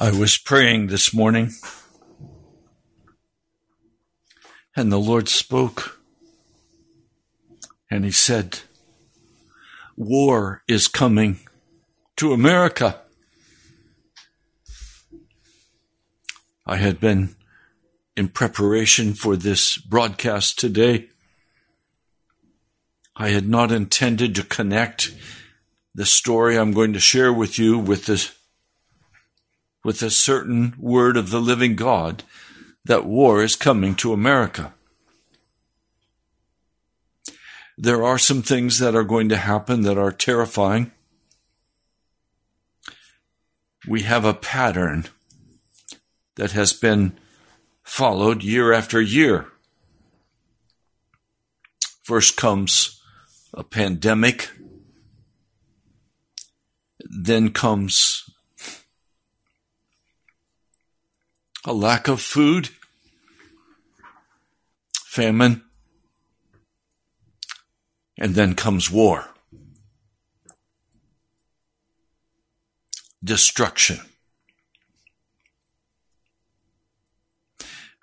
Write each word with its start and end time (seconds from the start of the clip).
I 0.00 0.12
was 0.12 0.38
praying 0.38 0.86
this 0.86 1.12
morning 1.12 1.50
and 4.76 4.92
the 4.92 5.00
Lord 5.00 5.28
spoke 5.28 6.00
and 7.90 8.04
he 8.04 8.12
said, 8.12 8.60
war 9.96 10.62
is 10.68 10.86
coming 10.86 11.40
to 12.16 12.32
America. 12.32 13.00
I 16.64 16.76
had 16.76 17.00
been 17.00 17.34
in 18.16 18.28
preparation 18.28 19.14
for 19.14 19.34
this 19.34 19.78
broadcast 19.78 20.60
today. 20.60 21.08
I 23.16 23.30
had 23.30 23.48
not 23.48 23.72
intended 23.72 24.36
to 24.36 24.44
connect 24.44 25.12
the 25.92 26.06
story 26.06 26.56
I'm 26.56 26.72
going 26.72 26.92
to 26.92 27.00
share 27.00 27.32
with 27.32 27.58
you 27.58 27.80
with 27.80 28.06
this 28.06 28.37
with 29.84 30.02
a 30.02 30.10
certain 30.10 30.74
word 30.78 31.16
of 31.16 31.30
the 31.30 31.40
living 31.40 31.76
God 31.76 32.24
that 32.84 33.04
war 33.04 33.42
is 33.42 33.56
coming 33.56 33.94
to 33.96 34.12
America. 34.12 34.74
There 37.76 38.04
are 38.04 38.18
some 38.18 38.42
things 38.42 38.80
that 38.80 38.96
are 38.96 39.04
going 39.04 39.28
to 39.28 39.36
happen 39.36 39.82
that 39.82 39.96
are 39.96 40.10
terrifying. 40.10 40.90
We 43.86 44.02
have 44.02 44.24
a 44.24 44.34
pattern 44.34 45.06
that 46.34 46.52
has 46.52 46.72
been 46.72 47.18
followed 47.84 48.42
year 48.42 48.72
after 48.72 49.00
year. 49.00 49.46
First 52.02 52.36
comes 52.36 53.00
a 53.54 53.62
pandemic, 53.62 54.50
then 57.00 57.50
comes 57.50 58.17
a 61.68 61.72
lack 61.74 62.08
of 62.08 62.18
food, 62.18 62.70
famine, 65.04 65.62
and 68.16 68.34
then 68.34 68.54
comes 68.54 68.90
war, 68.90 69.28
destruction. 73.22 74.00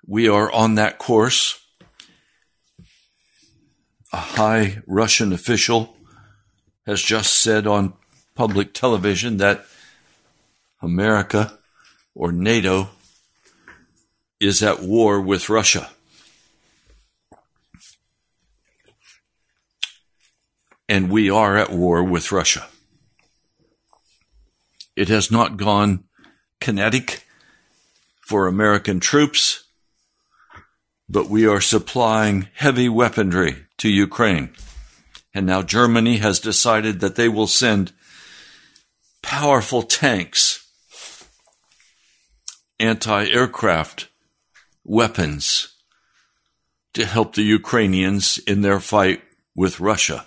We 0.06 0.28
are 0.28 0.48
on 0.52 0.76
that 0.76 0.98
course. 0.98 1.58
A 4.12 4.16
high 4.18 4.80
Russian 4.86 5.32
official 5.32 5.96
has 6.86 7.02
just 7.02 7.32
said 7.32 7.66
on 7.66 7.94
public 8.36 8.74
television 8.74 9.38
that 9.38 9.64
America 10.80 11.58
or 12.14 12.30
NATO 12.30 12.90
is 14.40 14.62
at 14.62 14.82
war 14.82 15.20
with 15.20 15.48
Russia. 15.48 15.90
And 20.88 21.10
we 21.10 21.30
are 21.30 21.56
at 21.56 21.70
war 21.70 22.04
with 22.04 22.30
Russia. 22.30 22.66
It 24.94 25.08
has 25.08 25.30
not 25.30 25.56
gone 25.56 26.04
kinetic 26.60 27.24
for 28.20 28.46
American 28.46 29.00
troops, 29.00 29.64
but 31.08 31.28
we 31.28 31.46
are 31.46 31.60
supplying 31.60 32.48
heavy 32.54 32.88
weaponry 32.88 33.66
to 33.78 33.88
Ukraine. 33.88 34.50
And 35.34 35.46
now 35.46 35.62
Germany 35.62 36.18
has 36.18 36.40
decided 36.40 37.00
that 37.00 37.16
they 37.16 37.28
will 37.28 37.46
send 37.46 37.92
powerful 39.22 39.82
tanks, 39.82 40.66
anti 42.78 43.26
aircraft 43.26 44.08
weapons 44.86 45.74
to 46.94 47.04
help 47.04 47.34
the 47.34 47.42
Ukrainians 47.42 48.38
in 48.38 48.62
their 48.62 48.80
fight 48.80 49.20
with 49.54 49.80
Russia. 49.80 50.26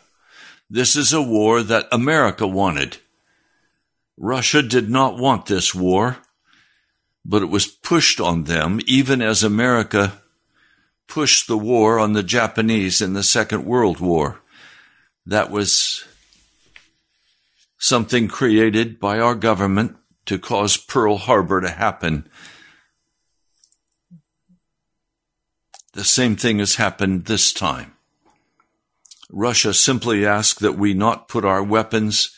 This 0.69 0.95
is 0.95 1.13
a 1.13 1.21
war 1.21 1.63
that 1.63 1.87
America 1.91 2.45
wanted. 2.45 2.97
Russia 4.17 4.61
did 4.61 4.89
not 4.89 5.17
want 5.17 5.45
this 5.45 5.73
war, 5.73 6.17
but 7.25 7.41
it 7.41 7.49
was 7.49 7.65
pushed 7.65 8.19
on 8.19 8.43
them 8.43 8.79
even 8.85 9.21
as 9.21 9.43
America 9.43 10.21
pushed 11.07 11.47
the 11.47 11.57
war 11.57 11.97
on 11.97 12.13
the 12.13 12.21
Japanese 12.21 13.01
in 13.01 13.13
the 13.13 13.23
Second 13.23 13.65
World 13.65 13.99
War. 13.99 14.41
That 15.25 15.49
was 15.49 16.03
something 17.77 18.27
created 18.27 18.99
by 18.99 19.19
our 19.19 19.35
government 19.35 19.95
to 20.25 20.37
cause 20.37 20.77
Pearl 20.77 21.17
Harbor 21.17 21.61
to 21.61 21.69
happen. 21.69 22.29
The 25.99 26.05
same 26.05 26.37
thing 26.37 26.59
has 26.59 26.75
happened 26.75 27.25
this 27.25 27.51
time. 27.51 27.91
Russia 29.29 29.73
simply 29.73 30.25
asked 30.25 30.61
that 30.61 30.77
we 30.77 30.93
not 30.93 31.27
put 31.27 31.43
our 31.43 31.61
weapons 31.61 32.33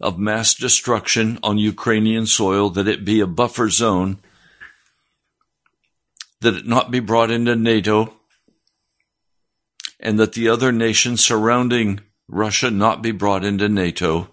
of 0.00 0.18
mass 0.18 0.54
destruction 0.54 1.38
on 1.42 1.58
Ukrainian 1.58 2.24
soil, 2.24 2.70
that 2.70 2.88
it 2.88 3.04
be 3.04 3.20
a 3.20 3.26
buffer 3.26 3.68
zone, 3.68 4.16
that 6.40 6.54
it 6.54 6.66
not 6.66 6.90
be 6.90 7.00
brought 7.00 7.30
into 7.30 7.54
NATO, 7.54 8.14
and 10.00 10.18
that 10.18 10.32
the 10.32 10.48
other 10.48 10.72
nations 10.72 11.22
surrounding 11.22 12.00
Russia 12.28 12.70
not 12.70 13.02
be 13.02 13.12
brought 13.12 13.44
into 13.44 13.68
NATO. 13.68 14.30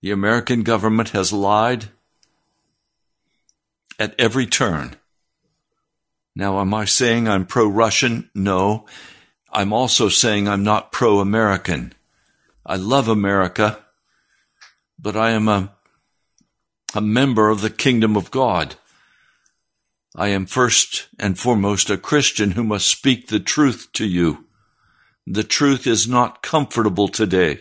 The 0.00 0.10
American 0.10 0.64
government 0.64 1.10
has 1.10 1.32
lied 1.32 1.90
at 4.00 4.16
every 4.18 4.46
turn. 4.46 4.96
Now, 6.34 6.60
am 6.60 6.72
I 6.72 6.86
saying 6.86 7.28
I'm 7.28 7.46
pro 7.46 7.66
Russian? 7.66 8.30
No. 8.34 8.86
I'm 9.52 9.72
also 9.72 10.08
saying 10.08 10.48
I'm 10.48 10.62
not 10.62 10.92
pro 10.92 11.18
American. 11.18 11.92
I 12.64 12.76
love 12.76 13.08
America, 13.08 13.84
but 14.98 15.16
I 15.16 15.30
am 15.30 15.48
a, 15.48 15.74
a 16.94 17.00
member 17.00 17.50
of 17.50 17.60
the 17.60 17.70
kingdom 17.70 18.16
of 18.16 18.30
God. 18.30 18.76
I 20.16 20.28
am 20.28 20.46
first 20.46 21.08
and 21.18 21.38
foremost 21.38 21.90
a 21.90 21.98
Christian 21.98 22.52
who 22.52 22.64
must 22.64 22.88
speak 22.88 23.28
the 23.28 23.40
truth 23.40 23.88
to 23.94 24.06
you. 24.06 24.46
The 25.26 25.44
truth 25.44 25.86
is 25.86 26.08
not 26.08 26.42
comfortable 26.42 27.08
today. 27.08 27.60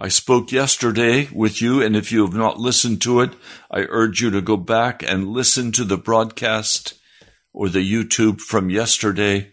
I 0.00 0.06
spoke 0.06 0.52
yesterday 0.52 1.28
with 1.32 1.60
you, 1.60 1.82
and 1.82 1.96
if 1.96 2.12
you 2.12 2.24
have 2.24 2.34
not 2.34 2.60
listened 2.60 3.02
to 3.02 3.20
it, 3.20 3.32
I 3.68 3.80
urge 3.80 4.20
you 4.20 4.30
to 4.30 4.40
go 4.40 4.56
back 4.56 5.02
and 5.02 5.26
listen 5.26 5.72
to 5.72 5.82
the 5.82 5.98
broadcast 5.98 6.94
or 7.52 7.68
the 7.68 7.80
YouTube 7.80 8.40
from 8.40 8.70
yesterday 8.70 9.50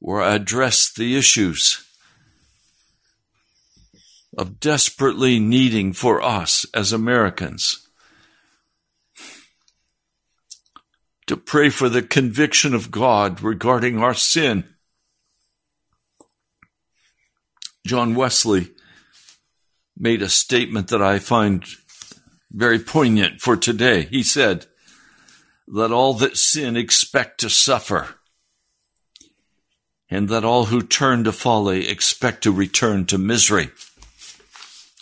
where 0.00 0.20
I 0.20 0.34
addressed 0.34 0.96
the 0.96 1.16
issues 1.16 1.86
of 4.36 4.58
desperately 4.58 5.38
needing 5.38 5.92
for 5.92 6.20
us 6.20 6.66
as 6.74 6.92
Americans 6.92 7.88
to 11.28 11.36
pray 11.36 11.68
for 11.68 11.88
the 11.88 12.02
conviction 12.02 12.74
of 12.74 12.90
God 12.90 13.40
regarding 13.40 14.02
our 14.02 14.14
sin. 14.14 14.64
John 17.86 18.16
Wesley 18.16 18.73
made 19.96 20.22
a 20.22 20.28
statement 20.28 20.88
that 20.88 21.02
I 21.02 21.18
find 21.18 21.64
very 22.50 22.78
poignant 22.78 23.40
for 23.40 23.56
today. 23.56 24.02
He 24.02 24.22
said, 24.22 24.66
Let 25.66 25.92
all 25.92 26.14
that 26.14 26.36
sin 26.36 26.76
expect 26.76 27.40
to 27.40 27.50
suffer, 27.50 28.16
and 30.08 30.28
that 30.28 30.44
all 30.44 30.66
who 30.66 30.82
turn 30.82 31.24
to 31.24 31.32
folly 31.32 31.88
expect 31.88 32.42
to 32.44 32.52
return 32.52 33.06
to 33.06 33.18
misery. 33.18 33.70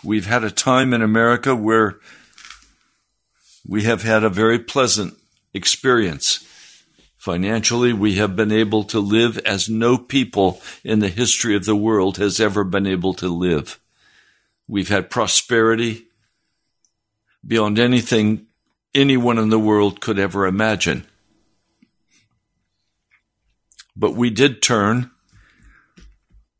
We've 0.04 0.26
had 0.26 0.44
a 0.44 0.50
time 0.50 0.92
in 0.92 1.02
America 1.02 1.54
where 1.54 1.98
we 3.66 3.84
have 3.84 4.02
had 4.02 4.24
a 4.24 4.28
very 4.28 4.58
pleasant 4.58 5.14
experience. 5.54 6.46
Financially, 7.16 7.92
we 7.92 8.16
have 8.16 8.34
been 8.34 8.50
able 8.50 8.82
to 8.84 8.98
live 8.98 9.38
as 9.38 9.68
no 9.68 9.96
people 9.96 10.60
in 10.82 10.98
the 10.98 11.08
history 11.08 11.54
of 11.54 11.66
the 11.66 11.76
world 11.76 12.16
has 12.16 12.40
ever 12.40 12.64
been 12.64 12.86
able 12.86 13.14
to 13.14 13.28
live. 13.28 13.78
We've 14.72 14.88
had 14.88 15.10
prosperity 15.10 16.06
beyond 17.46 17.78
anything 17.78 18.46
anyone 18.94 19.36
in 19.36 19.50
the 19.50 19.58
world 19.58 20.00
could 20.00 20.18
ever 20.18 20.46
imagine. 20.46 21.06
But 23.94 24.14
we 24.14 24.30
did 24.30 24.62
turn, 24.62 25.10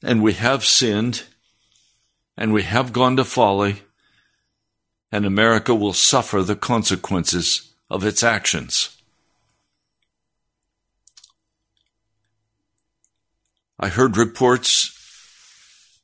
and 0.03 0.23
we 0.23 0.35
have 0.35 0.63
sinned, 0.63 1.23
and 2.37 2.53
we 2.53 2.65
have 2.65 2.93
gone 2.93 3.17
to 3.17 3.25
folly, 3.25 3.81
and 5.11 5.25
America 5.25 5.75
will 5.75 5.95
suffer 5.95 6.43
the 6.43 6.55
consequences 6.55 7.73
of 7.89 8.05
its 8.05 8.23
actions. 8.23 8.95
I 13.81 13.89
heard 13.89 14.19
reports 14.19 14.91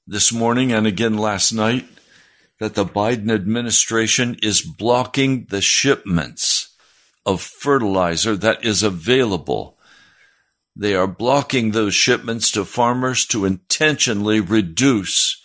this 0.07 0.33
morning 0.33 0.73
and 0.73 0.87
again 0.87 1.19
last 1.19 1.53
night 1.53 1.85
that 2.59 2.75
the 2.75 2.85
Biden 2.85 3.33
administration 3.33 4.37
is 4.43 4.63
blocking 4.63 5.47
the 5.47 5.61
shipments 5.61 6.77
of 7.25 7.41
fertilizer 7.41 8.37
that 8.37 8.65
is 8.65 8.83
available. 8.83 9.79
They 10.75 10.95
are 10.95 11.07
blocking 11.07 11.71
those 11.71 11.95
shipments 11.95 12.51
to 12.53 12.65
farmers 12.65 13.27
to 13.27 13.45
intentionally 13.45 14.41
reduce 14.41 15.43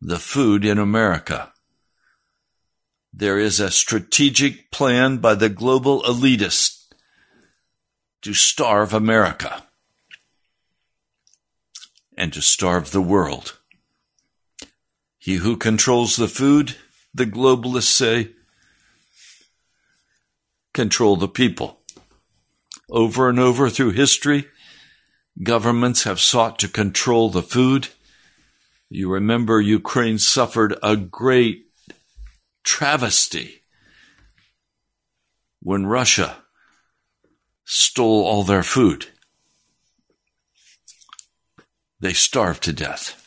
the 0.00 0.18
food 0.18 0.64
in 0.64 0.78
America. 0.78 1.52
There 3.12 3.38
is 3.38 3.58
a 3.58 3.70
strategic 3.70 4.70
plan 4.70 5.18
by 5.18 5.34
the 5.34 5.48
global 5.48 6.02
elitists 6.02 6.86
to 8.22 8.34
starve 8.34 8.92
America 8.92 9.64
and 12.16 12.32
to 12.32 12.42
starve 12.42 12.90
the 12.90 13.02
world. 13.02 13.57
He 15.18 15.36
who 15.36 15.56
controls 15.56 16.16
the 16.16 16.28
food, 16.28 16.76
the 17.12 17.26
globalists 17.26 17.90
say, 17.90 18.30
control 20.72 21.16
the 21.16 21.28
people. 21.28 21.80
Over 22.88 23.28
and 23.28 23.38
over 23.38 23.68
through 23.68 23.90
history, 23.90 24.46
governments 25.42 26.04
have 26.04 26.20
sought 26.20 26.58
to 26.60 26.68
control 26.68 27.30
the 27.30 27.42
food. 27.42 27.88
You 28.88 29.10
remember 29.10 29.60
Ukraine 29.60 30.18
suffered 30.18 30.76
a 30.82 30.96
great 30.96 31.66
travesty 32.62 33.62
when 35.60 35.84
Russia 35.84 36.36
stole 37.64 38.24
all 38.24 38.44
their 38.44 38.62
food. 38.62 39.06
They 42.00 42.12
starved 42.12 42.62
to 42.62 42.72
death. 42.72 43.17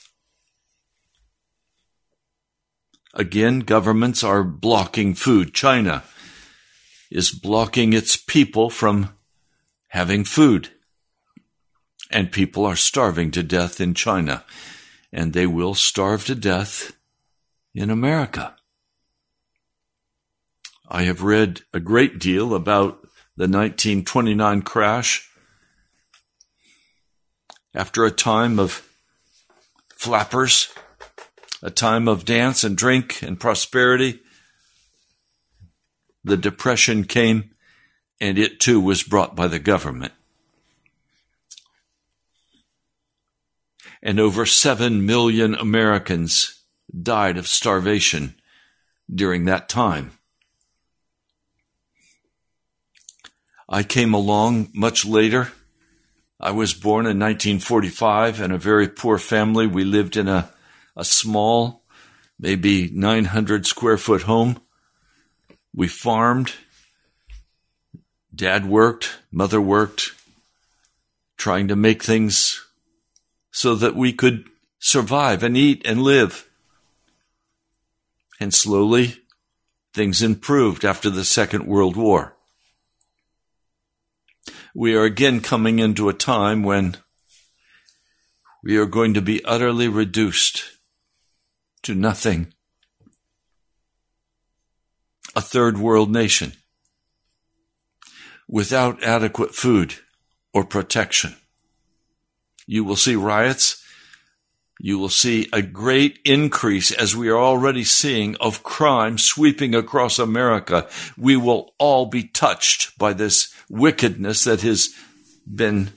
Again, 3.21 3.59
governments 3.59 4.23
are 4.23 4.43
blocking 4.43 5.13
food. 5.13 5.53
China 5.53 6.03
is 7.11 7.29
blocking 7.29 7.93
its 7.93 8.17
people 8.17 8.71
from 8.71 9.15
having 9.89 10.23
food. 10.23 10.69
And 12.09 12.31
people 12.31 12.65
are 12.65 12.75
starving 12.75 13.29
to 13.29 13.43
death 13.43 13.79
in 13.79 13.93
China. 13.93 14.43
And 15.13 15.33
they 15.33 15.45
will 15.45 15.75
starve 15.75 16.25
to 16.25 16.33
death 16.33 16.93
in 17.75 17.91
America. 17.91 18.55
I 20.89 21.03
have 21.03 21.21
read 21.21 21.61
a 21.71 21.79
great 21.79 22.17
deal 22.17 22.55
about 22.55 23.03
the 23.37 23.47
1929 23.47 24.63
crash 24.63 25.29
after 27.75 28.03
a 28.03 28.09
time 28.09 28.57
of 28.57 28.83
flappers, 29.93 30.69
a 31.63 31.69
time 31.69 32.07
of 32.07 32.25
dance 32.25 32.63
and 32.63 32.75
drink 32.75 33.21
and 33.21 33.39
prosperity. 33.39 34.19
the 36.23 36.37
Depression 36.37 37.03
came, 37.03 37.51
and 38.19 38.37
it 38.37 38.59
too 38.59 38.79
was 38.79 39.03
brought 39.03 39.35
by 39.35 39.47
the 39.47 39.59
government. 39.59 40.13
And 44.03 44.19
over 44.19 44.45
7 44.45 45.05
million 45.05 45.55
Americans 45.55 46.63
died 47.01 47.37
of 47.37 47.47
starvation 47.47 48.35
during 49.13 49.45
that 49.45 49.69
time. 49.69 50.11
I 53.67 53.83
came 53.83 54.13
along 54.13 54.69
much 54.73 55.05
later. 55.05 55.51
I 56.39 56.51
was 56.51 56.73
born 56.73 57.05
in 57.05 57.19
1945 57.19 58.41
in 58.41 58.51
a 58.51 58.57
very 58.57 58.87
poor 58.87 59.17
family. 59.17 59.65
We 59.65 59.85
lived 59.85 60.17
in 60.17 60.27
a, 60.27 60.49
a 60.95 61.05
small, 61.05 61.83
maybe 62.39 62.89
900 62.93 63.65
square 63.65 63.97
foot 63.97 64.23
home. 64.23 64.59
We 65.73 65.87
farmed. 65.87 66.53
Dad 68.33 68.65
worked, 68.65 69.19
mother 69.31 69.61
worked, 69.61 70.11
trying 71.37 71.67
to 71.67 71.75
make 71.75 72.01
things 72.01 72.65
so 73.51 73.75
that 73.75 73.95
we 73.95 74.13
could 74.13 74.45
survive 74.79 75.43
and 75.43 75.57
eat 75.57 75.81
and 75.85 76.01
live. 76.01 76.47
And 78.39 78.53
slowly, 78.53 79.17
things 79.93 80.21
improved 80.21 80.85
after 80.85 81.09
the 81.09 81.25
Second 81.25 81.67
World 81.67 81.95
War. 81.95 82.35
We 84.73 84.95
are 84.95 85.03
again 85.03 85.41
coming 85.41 85.79
into 85.79 86.07
a 86.07 86.13
time 86.13 86.63
when 86.63 86.97
we 88.63 88.77
are 88.77 88.85
going 88.85 89.13
to 89.15 89.21
be 89.21 89.43
utterly 89.43 89.87
reduced 89.87 90.63
to 91.83 91.95
nothing. 91.95 92.53
A 95.35 95.41
third 95.41 95.77
world 95.77 96.11
nation 96.11 96.53
without 98.47 99.01
adequate 99.01 99.55
food 99.55 99.95
or 100.53 100.65
protection. 100.65 101.35
You 102.67 102.83
will 102.83 102.97
see 102.97 103.15
riots. 103.15 103.83
You 104.79 104.97
will 104.97 105.09
see 105.09 105.47
a 105.53 105.61
great 105.61 106.19
increase, 106.25 106.91
as 106.91 107.15
we 107.15 107.29
are 107.29 107.37
already 107.37 107.83
seeing, 107.83 108.35
of 108.37 108.63
crime 108.63 109.17
sweeping 109.17 109.75
across 109.75 110.19
America. 110.19 110.89
We 111.17 111.37
will 111.37 111.73
all 111.77 112.07
be 112.07 112.23
touched 112.23 112.97
by 112.97 113.13
this 113.13 113.53
wickedness 113.69 114.43
that 114.43 114.61
has 114.61 114.89
been 115.45 115.91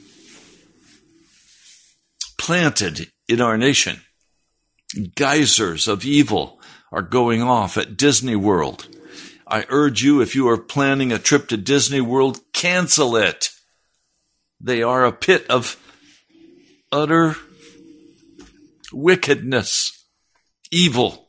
planted 2.39 3.11
in 3.27 3.41
our 3.41 3.57
nation. 3.57 4.03
Geysers 5.15 5.89
of 5.89 6.05
evil 6.05 6.61
are 6.93 7.03
going 7.03 7.43
off 7.43 7.77
at 7.77 7.97
Disney 7.97 8.37
World. 8.37 8.89
I 9.47 9.67
urge 9.69 10.03
you, 10.03 10.21
if 10.21 10.35
you 10.35 10.49
are 10.49 10.59
planning 10.59 11.13
a 11.13 11.19
trip 11.19 11.49
to 11.49 11.57
Disney 11.57 12.01
World, 12.01 12.41
cancel 12.53 13.17
it. 13.17 13.51
They 14.61 14.83
are 14.83 15.05
a 15.05 15.13
pit 15.13 15.47
of 15.51 15.77
utter 16.91 17.37
wickedness, 18.93 20.07
evil. 20.71 21.29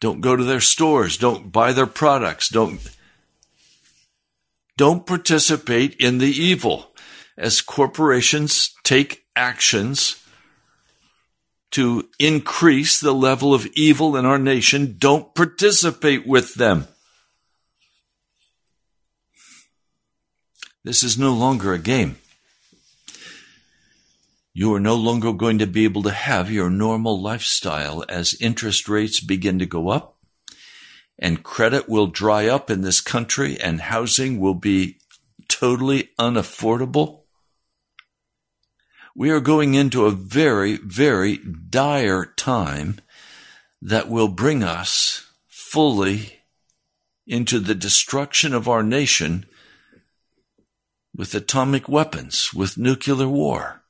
Don't 0.00 0.20
go 0.20 0.36
to 0.36 0.44
their 0.44 0.60
stores. 0.60 1.16
Don't 1.16 1.50
buy 1.50 1.72
their 1.72 1.86
products. 1.86 2.48
Don't, 2.48 2.80
don't 4.76 5.06
participate 5.06 5.94
in 5.96 6.18
the 6.18 6.30
evil 6.30 6.94
as 7.38 7.60
corporations 7.60 8.74
take 8.82 9.24
actions 9.34 10.22
to 11.72 12.08
increase 12.18 13.00
the 13.00 13.12
level 13.12 13.52
of 13.52 13.66
evil 13.74 14.16
in 14.16 14.24
our 14.24 14.38
nation. 14.38 14.96
Don't 14.98 15.34
participate 15.34 16.26
with 16.26 16.54
them. 16.54 16.86
This 20.84 21.02
is 21.02 21.18
no 21.18 21.34
longer 21.34 21.72
a 21.72 21.78
game. 21.78 22.16
You 24.54 24.72
are 24.74 24.80
no 24.80 24.94
longer 24.94 25.32
going 25.32 25.58
to 25.58 25.66
be 25.66 25.84
able 25.84 26.02
to 26.04 26.12
have 26.12 26.50
your 26.50 26.70
normal 26.70 27.20
lifestyle 27.20 28.04
as 28.08 28.40
interest 28.40 28.88
rates 28.88 29.20
begin 29.20 29.58
to 29.58 29.66
go 29.66 29.88
up 29.88 30.16
and 31.18 31.42
credit 31.42 31.88
will 31.88 32.06
dry 32.06 32.46
up 32.46 32.70
in 32.70 32.82
this 32.82 33.00
country 33.00 33.58
and 33.58 33.80
housing 33.80 34.38
will 34.38 34.54
be 34.54 34.98
totally 35.48 36.10
unaffordable. 36.18 37.22
We 39.18 39.30
are 39.30 39.40
going 39.40 39.72
into 39.72 40.04
a 40.04 40.10
very, 40.10 40.76
very 40.76 41.38
dire 41.38 42.26
time 42.36 43.00
that 43.80 44.10
will 44.10 44.28
bring 44.28 44.62
us 44.62 45.26
fully 45.48 46.40
into 47.26 47.58
the 47.58 47.74
destruction 47.74 48.52
of 48.52 48.68
our 48.68 48.82
nation 48.82 49.46
with 51.16 51.34
atomic 51.34 51.88
weapons, 51.88 52.52
with 52.52 52.76
nuclear 52.76 53.26
war. 53.26 53.82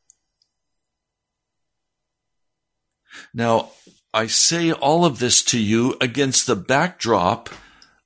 Now, 3.35 3.71
I 4.15 4.29
say 4.29 4.71
all 4.71 5.05
of 5.05 5.19
this 5.19 5.43
to 5.47 5.59
you 5.59 5.97
against 6.01 6.47
the 6.47 6.55
backdrop 6.55 7.51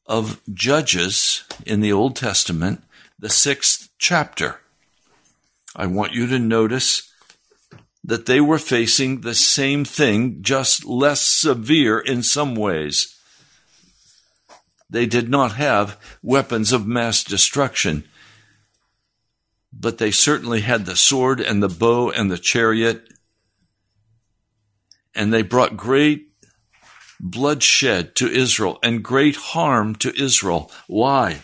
of 0.06 0.40
Judges 0.54 1.44
in 1.66 1.82
the 1.82 1.92
Old 1.92 2.16
Testament, 2.16 2.82
the 3.18 3.28
sixth 3.28 3.90
chapter. 3.98 4.60
I 5.76 5.84
want 5.84 6.14
you 6.14 6.26
to 6.26 6.38
notice 6.38 7.10
that 8.02 8.26
they 8.26 8.40
were 8.40 8.59
facing 8.59 9.21
the 9.21 9.35
same 9.35 9.85
thing, 9.85 10.42
just 10.42 10.85
less 10.85 11.25
severe 11.25 11.99
in 11.99 12.23
some 12.23 12.54
ways. 12.54 13.16
They 14.88 15.07
did 15.07 15.28
not 15.28 15.52
have 15.52 16.00
weapons 16.23 16.73
of 16.73 16.87
mass 16.87 17.23
destruction, 17.23 18.04
but 19.73 19.99
they 19.99 20.11
certainly 20.11 20.62
had 20.62 20.87
the 20.87 20.97
sword 20.97 21.40
and 21.40 21.62
the 21.62 21.69
bow 21.69 22.11
and 22.11 22.30
the 22.30 22.38
chariot 22.38 23.07
and 25.14 25.33
they 25.33 25.42
brought 25.42 25.76
great 25.76 26.28
bloodshed 27.19 28.14
to 28.16 28.30
Israel 28.30 28.78
and 28.83 29.04
great 29.04 29.37
harm 29.37 29.95
to 29.97 30.12
Israel. 30.21 30.71
Why? 30.87 31.42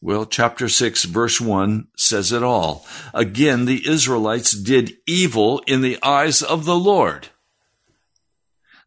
Well, 0.00 0.26
chapter 0.26 0.68
6, 0.68 1.04
verse 1.04 1.40
1 1.40 1.88
says 1.96 2.30
it 2.32 2.42
all. 2.42 2.86
Again, 3.12 3.64
the 3.64 3.86
Israelites 3.88 4.52
did 4.52 4.96
evil 5.06 5.60
in 5.66 5.80
the 5.80 5.98
eyes 6.02 6.42
of 6.42 6.64
the 6.64 6.76
Lord. 6.76 7.28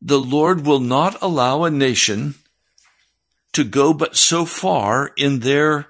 The 0.01 0.19
Lord 0.19 0.65
will 0.65 0.79
not 0.79 1.21
allow 1.21 1.63
a 1.63 1.69
nation 1.69 2.35
to 3.53 3.63
go 3.63 3.93
but 3.93 4.15
so 4.15 4.45
far 4.45 5.11
in 5.17 5.39
their 5.39 5.87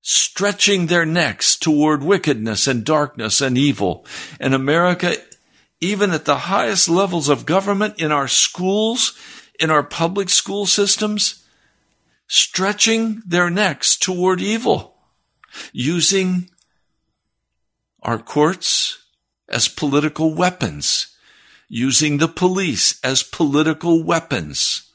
stretching 0.00 0.86
their 0.86 1.06
necks 1.06 1.56
toward 1.56 2.02
wickedness 2.02 2.66
and 2.66 2.84
darkness 2.84 3.40
and 3.40 3.56
evil. 3.56 4.06
And 4.40 4.54
America 4.54 5.16
even 5.84 6.12
at 6.12 6.24
the 6.24 6.36
highest 6.36 6.88
levels 6.88 7.28
of 7.28 7.44
government, 7.44 8.00
in 8.00 8.10
our 8.10 8.26
schools, 8.26 9.18
in 9.60 9.70
our 9.70 9.82
public 9.82 10.30
school 10.30 10.64
systems, 10.64 11.43
stretching 12.34 13.22
their 13.24 13.48
necks 13.48 13.96
toward 13.96 14.40
evil, 14.40 14.96
using 15.72 16.50
our 18.02 18.18
courts 18.18 18.98
as 19.48 19.68
political 19.68 20.34
weapons, 20.34 21.16
using 21.68 22.18
the 22.18 22.26
police 22.26 22.98
as 23.04 23.22
political 23.22 24.02
weapons. 24.02 24.90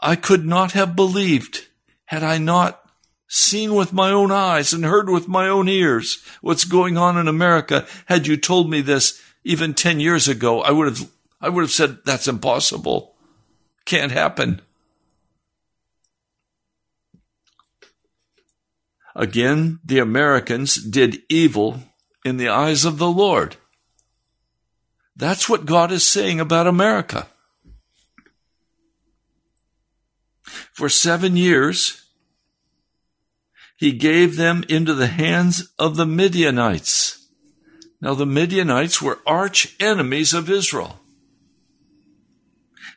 I 0.00 0.16
could 0.16 0.46
not 0.46 0.72
have 0.72 0.96
believed 0.96 1.66
had 2.06 2.22
I 2.22 2.38
not 2.38 2.80
seen 3.28 3.74
with 3.74 3.92
my 3.92 4.10
own 4.10 4.32
eyes 4.32 4.72
and 4.72 4.86
heard 4.86 5.10
with 5.10 5.28
my 5.28 5.48
own 5.50 5.68
ears 5.68 6.24
what's 6.40 6.64
going 6.64 6.96
on 6.96 7.18
in 7.18 7.28
America. 7.28 7.86
Had 8.06 8.26
you 8.26 8.38
told 8.38 8.70
me 8.70 8.80
this 8.80 9.20
even 9.44 9.74
10 9.74 10.00
years 10.00 10.28
ago, 10.28 10.62
I 10.62 10.70
would 10.70 10.88
have, 10.88 11.10
I 11.42 11.50
would 11.50 11.60
have 11.60 11.70
said 11.70 11.98
that's 12.06 12.26
impossible. 12.26 13.11
Can't 13.84 14.12
happen. 14.12 14.60
Again, 19.14 19.80
the 19.84 19.98
Americans 19.98 20.76
did 20.76 21.22
evil 21.28 21.82
in 22.24 22.36
the 22.38 22.48
eyes 22.48 22.84
of 22.84 22.98
the 22.98 23.10
Lord. 23.10 23.56
That's 25.14 25.48
what 25.48 25.66
God 25.66 25.92
is 25.92 26.06
saying 26.06 26.40
about 26.40 26.66
America. 26.66 27.26
For 30.72 30.88
seven 30.88 31.36
years, 31.36 32.02
he 33.76 33.92
gave 33.92 34.36
them 34.36 34.64
into 34.68 34.94
the 34.94 35.08
hands 35.08 35.72
of 35.78 35.96
the 35.96 36.06
Midianites. 36.06 37.26
Now, 38.00 38.14
the 38.14 38.26
Midianites 38.26 39.02
were 39.02 39.20
arch 39.26 39.76
enemies 39.78 40.32
of 40.32 40.48
Israel. 40.48 41.01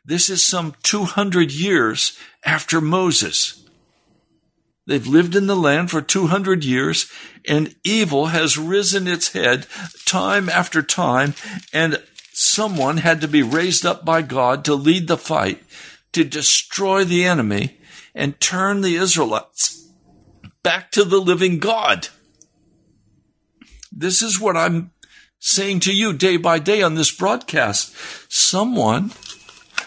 This 0.06 0.30
is 0.30 0.44
some 0.44 0.74
200 0.84 1.50
years 1.50 2.16
after 2.44 2.80
Moses. 2.80 3.64
They've 4.86 5.06
lived 5.06 5.34
in 5.34 5.48
the 5.48 5.56
land 5.56 5.90
for 5.90 6.00
200 6.00 6.64
years, 6.64 7.10
and 7.48 7.74
evil 7.84 8.26
has 8.26 8.56
risen 8.56 9.08
its 9.08 9.32
head 9.32 9.66
time 10.04 10.48
after 10.48 10.80
time, 10.80 11.34
and 11.72 12.00
someone 12.32 12.98
had 12.98 13.20
to 13.20 13.28
be 13.28 13.42
raised 13.42 13.84
up 13.84 14.04
by 14.04 14.22
God 14.22 14.64
to 14.66 14.76
lead 14.76 15.08
the 15.08 15.16
fight, 15.16 15.64
to 16.12 16.22
destroy 16.22 17.02
the 17.02 17.24
enemy, 17.24 17.78
and 18.14 18.40
turn 18.40 18.82
the 18.82 18.94
Israelites 18.94 19.88
back 20.62 20.92
to 20.92 21.02
the 21.02 21.20
living 21.20 21.58
God. 21.58 22.08
This 23.90 24.22
is 24.22 24.40
what 24.40 24.56
I'm 24.56 24.92
saying 25.40 25.80
to 25.80 25.92
you 25.92 26.12
day 26.12 26.36
by 26.36 26.58
day 26.60 26.82
on 26.82 26.94
this 26.94 27.10
broadcast. 27.10 27.94
Someone, 28.28 29.12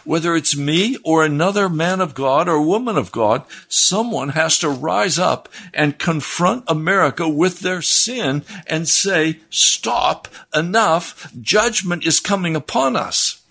whether 0.03 0.35
it's 0.35 0.57
me 0.57 0.97
or 1.03 1.23
another 1.23 1.69
man 1.69 2.01
of 2.01 2.13
God 2.13 2.47
or 2.47 2.61
woman 2.61 2.97
of 2.97 3.11
God, 3.11 3.43
someone 3.67 4.29
has 4.29 4.57
to 4.59 4.69
rise 4.69 5.19
up 5.19 5.49
and 5.73 5.99
confront 5.99 6.63
America 6.67 7.27
with 7.27 7.59
their 7.59 7.81
sin 7.81 8.43
and 8.67 8.87
say, 8.87 9.39
stop, 9.49 10.27
enough, 10.53 11.31
judgment 11.41 12.05
is 12.05 12.19
coming 12.19 12.55
upon 12.55 12.95
us. 12.95 13.41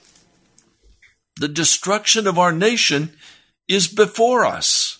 The 1.36 1.48
destruction 1.48 2.26
of 2.26 2.38
our 2.38 2.52
nation 2.52 3.12
is 3.68 3.86
before 3.86 4.44
us. 4.44 4.97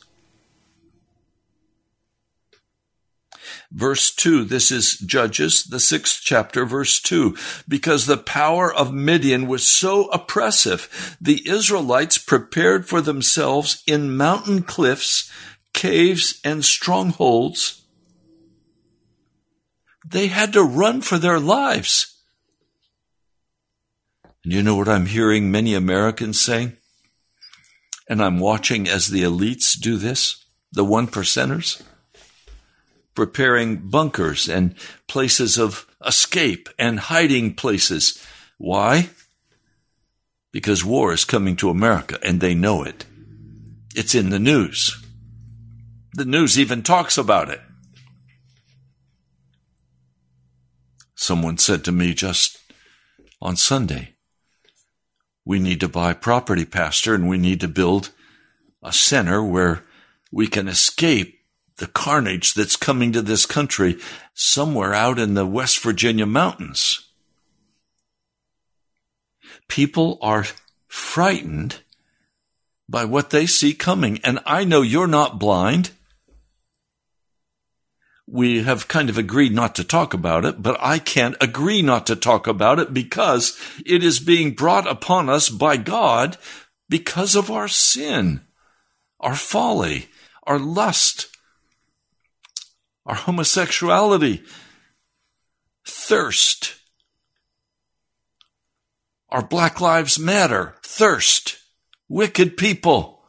Verse 3.71 4.15
2, 4.15 4.45
this 4.45 4.73
is 4.73 4.97
Judges, 4.97 5.65
the 5.65 5.81
sixth 5.81 6.23
chapter, 6.25 6.65
verse 6.65 7.01
2. 7.01 7.37
Because 7.69 8.07
the 8.07 8.17
power 8.17 8.73
of 8.73 8.95
Midian 8.95 9.47
was 9.47 9.69
so 9.69 10.09
oppressive, 10.09 11.17
the 11.21 11.47
Israelites 11.47 12.17
prepared 12.17 12.89
for 12.89 13.03
themselves 13.03 13.83
in 13.87 14.17
mountain 14.17 14.63
cliffs, 14.63 15.31
caves, 15.75 16.41
and 16.43 16.65
strongholds. 16.65 17.85
They 20.07 20.29
had 20.29 20.55
to 20.55 20.63
run 20.63 21.03
for 21.03 21.19
their 21.19 21.39
lives. 21.39 22.23
And 24.45 24.55
you 24.55 24.63
know 24.63 24.77
what 24.77 24.89
I'm 24.89 25.07
hearing 25.07 25.51
many 25.51 25.75
Americans 25.75 26.41
saying? 26.41 26.79
And 28.09 28.23
I'm 28.23 28.39
watching 28.39 28.89
as 28.89 29.09
the 29.09 29.23
elites 29.23 29.79
do 29.79 29.99
this, 29.99 30.43
the 30.73 30.85
one 30.85 31.07
percenters 31.07 31.83
preparing 33.19 33.79
bunkers 33.79 34.49
and 34.49 34.77
places 35.09 35.59
of 35.59 35.89
escape 36.07 36.69
and 36.79 37.01
hiding 37.01 37.53
places. 37.53 38.25
Why? 38.59 39.11
Because 40.53 40.85
war 40.85 41.13
is 41.13 41.25
coming 41.25 41.57
to 41.57 41.69
America 41.69 42.17
and 42.23 42.41
they 42.41 42.55
know 42.55 42.85
it. 42.85 43.07
It's 43.97 44.15
in 44.15 44.31
the 44.31 44.39
news. 44.39 45.05
The 46.13 46.27
news 46.27 46.61
even 46.61 46.85
talks 46.85 47.19
about 47.19 47.51
it. 47.51 47.61
Someone 51.17 51.59
said 51.59 51.85
to 51.87 51.91
me 51.91 52.15
just 52.15 52.57
on 53.43 53.57
Sunday, 53.57 54.15
we 55.45 55.59
need 55.59 55.81
to 55.81 55.89
buy 55.89 56.13
property, 56.13 56.65
Pastor, 56.65 57.17
and 57.17 57.29
we 57.29 57.37
need 57.37 57.59
to 57.63 57.69
build 57.69 58.13
a 58.81 58.93
center 58.93 59.43
where 59.43 59.83
we 60.31 60.47
can 60.47 60.69
escape 60.69 61.38
the 61.79 61.87
carnage 61.87 62.55
that's 62.55 62.77
coming 62.77 63.13
to 63.13 63.23
this 63.23 63.47
country 63.47 63.99
somewhere 64.35 64.95
out 64.95 65.19
in 65.19 65.35
the 65.35 65.47
West 65.47 65.81
Virginia 65.81 66.27
mountains. 66.27 67.09
People 69.69 70.19
are 70.21 70.45
frightened 70.87 71.81
by 72.89 73.05
what 73.05 73.31
they 73.31 73.47
see 73.47 73.75
coming. 73.75 74.19
And 74.25 74.41
I 74.47 74.65
know 74.65 74.83
you're 74.83 75.07
not 75.07 75.39
blind. 75.39 75.91
We 78.27 78.63
have 78.63 78.89
kind 78.89 79.09
of 79.09 79.17
agreed 79.17 79.53
not 79.53 79.75
to 79.77 79.85
talk 79.85 80.13
about 80.13 80.45
it, 80.45 80.63
but 80.63 80.77
I 80.81 80.99
can't 80.99 81.37
agree 81.41 81.81
not 81.81 82.07
to 82.07 82.17
talk 82.17 82.47
about 82.47 82.79
it 82.79 82.93
because 82.93 83.59
it 83.87 84.03
is 84.03 84.21
being 84.21 84.53
brought 84.53 84.87
upon 84.87 85.29
us 85.29 85.49
by 85.49 85.77
God 85.77 86.37
because 86.89 87.35
of 87.35 87.51
our 87.51 87.69
sin, 87.69 88.43
our 89.21 89.35
folly, 89.35 90.09
our 90.43 90.59
lust, 90.59 91.29
our 93.09 93.15
homosexuality, 93.15 94.45
thirst, 95.85 96.75
our 99.31 99.43
Black 99.43 99.81
Lives 99.81 100.19
Matter, 100.19 100.75
thirst, 100.83 101.59
wicked 102.07 102.59
people, 102.59 103.23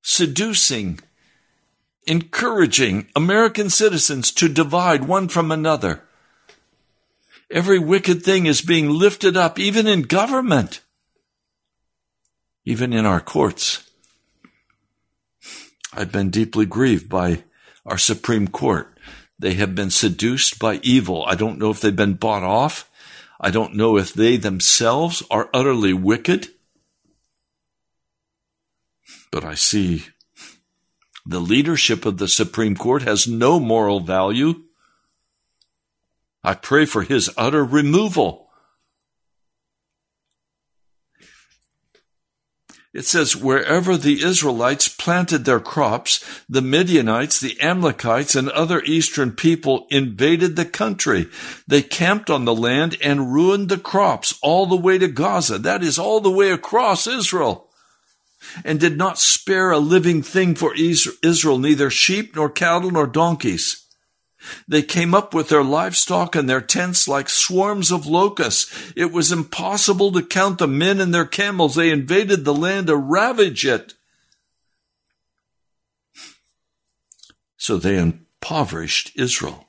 seducing, 0.00 0.98
encouraging 2.06 3.08
American 3.14 3.68
citizens 3.68 4.32
to 4.32 4.48
divide 4.48 5.04
one 5.04 5.28
from 5.28 5.52
another. 5.52 6.02
Every 7.50 7.78
wicked 7.78 8.22
thing 8.22 8.46
is 8.46 8.62
being 8.62 8.88
lifted 8.88 9.36
up, 9.36 9.58
even 9.58 9.86
in 9.86 10.02
government, 10.02 10.80
even 12.64 12.94
in 12.94 13.04
our 13.04 13.20
courts. 13.20 13.88
I've 15.92 16.10
been 16.10 16.30
deeply 16.30 16.64
grieved 16.64 17.10
by 17.10 17.44
our 17.86 17.98
Supreme 17.98 18.48
Court. 18.48 18.92
They 19.38 19.54
have 19.54 19.74
been 19.74 19.90
seduced 19.90 20.58
by 20.58 20.80
evil. 20.82 21.24
I 21.26 21.34
don't 21.34 21.58
know 21.58 21.70
if 21.70 21.80
they've 21.80 21.94
been 21.94 22.14
bought 22.14 22.42
off. 22.42 22.90
I 23.40 23.50
don't 23.50 23.74
know 23.74 23.96
if 23.96 24.12
they 24.12 24.36
themselves 24.36 25.22
are 25.30 25.50
utterly 25.54 25.92
wicked. 25.92 26.48
But 29.30 29.44
I 29.44 29.54
see 29.54 30.06
the 31.26 31.40
leadership 31.40 32.06
of 32.06 32.18
the 32.18 32.28
Supreme 32.28 32.76
Court 32.76 33.02
has 33.02 33.26
no 33.26 33.60
moral 33.60 34.00
value. 34.00 34.62
I 36.42 36.54
pray 36.54 36.86
for 36.86 37.02
his 37.02 37.30
utter 37.36 37.64
removal. 37.64 38.45
It 42.96 43.04
says, 43.04 43.36
wherever 43.36 43.98
the 43.98 44.22
Israelites 44.22 44.88
planted 44.88 45.44
their 45.44 45.60
crops, 45.60 46.24
the 46.48 46.62
Midianites, 46.62 47.38
the 47.38 47.60
Amalekites, 47.60 48.34
and 48.34 48.48
other 48.48 48.80
eastern 48.84 49.32
people 49.32 49.86
invaded 49.90 50.56
the 50.56 50.64
country. 50.64 51.26
They 51.68 51.82
camped 51.82 52.30
on 52.30 52.46
the 52.46 52.54
land 52.54 52.96
and 53.02 53.34
ruined 53.34 53.68
the 53.68 53.76
crops 53.76 54.38
all 54.40 54.64
the 54.64 54.76
way 54.76 54.96
to 54.96 55.08
Gaza. 55.08 55.58
That 55.58 55.82
is 55.82 55.98
all 55.98 56.20
the 56.20 56.30
way 56.30 56.50
across 56.50 57.06
Israel. 57.06 57.68
And 58.64 58.80
did 58.80 58.96
not 58.96 59.18
spare 59.18 59.72
a 59.72 59.78
living 59.78 60.22
thing 60.22 60.54
for 60.54 60.74
Israel, 60.74 61.58
neither 61.58 61.90
sheep 61.90 62.34
nor 62.34 62.48
cattle 62.48 62.90
nor 62.90 63.06
donkeys. 63.06 63.85
They 64.68 64.82
came 64.82 65.14
up 65.14 65.34
with 65.34 65.48
their 65.48 65.64
livestock 65.64 66.34
and 66.34 66.48
their 66.48 66.60
tents 66.60 67.06
like 67.08 67.28
swarms 67.28 67.90
of 67.90 68.06
locusts. 68.06 68.92
It 68.96 69.12
was 69.12 69.32
impossible 69.32 70.12
to 70.12 70.22
count 70.22 70.58
the 70.58 70.66
men 70.66 71.00
and 71.00 71.14
their 71.14 71.24
camels. 71.24 71.74
They 71.74 71.90
invaded 71.90 72.44
the 72.44 72.54
land 72.54 72.88
to 72.88 72.96
ravage 72.96 73.66
it. 73.66 73.94
So 77.56 77.76
they 77.76 77.98
impoverished 77.98 79.12
Israel. 79.16 79.66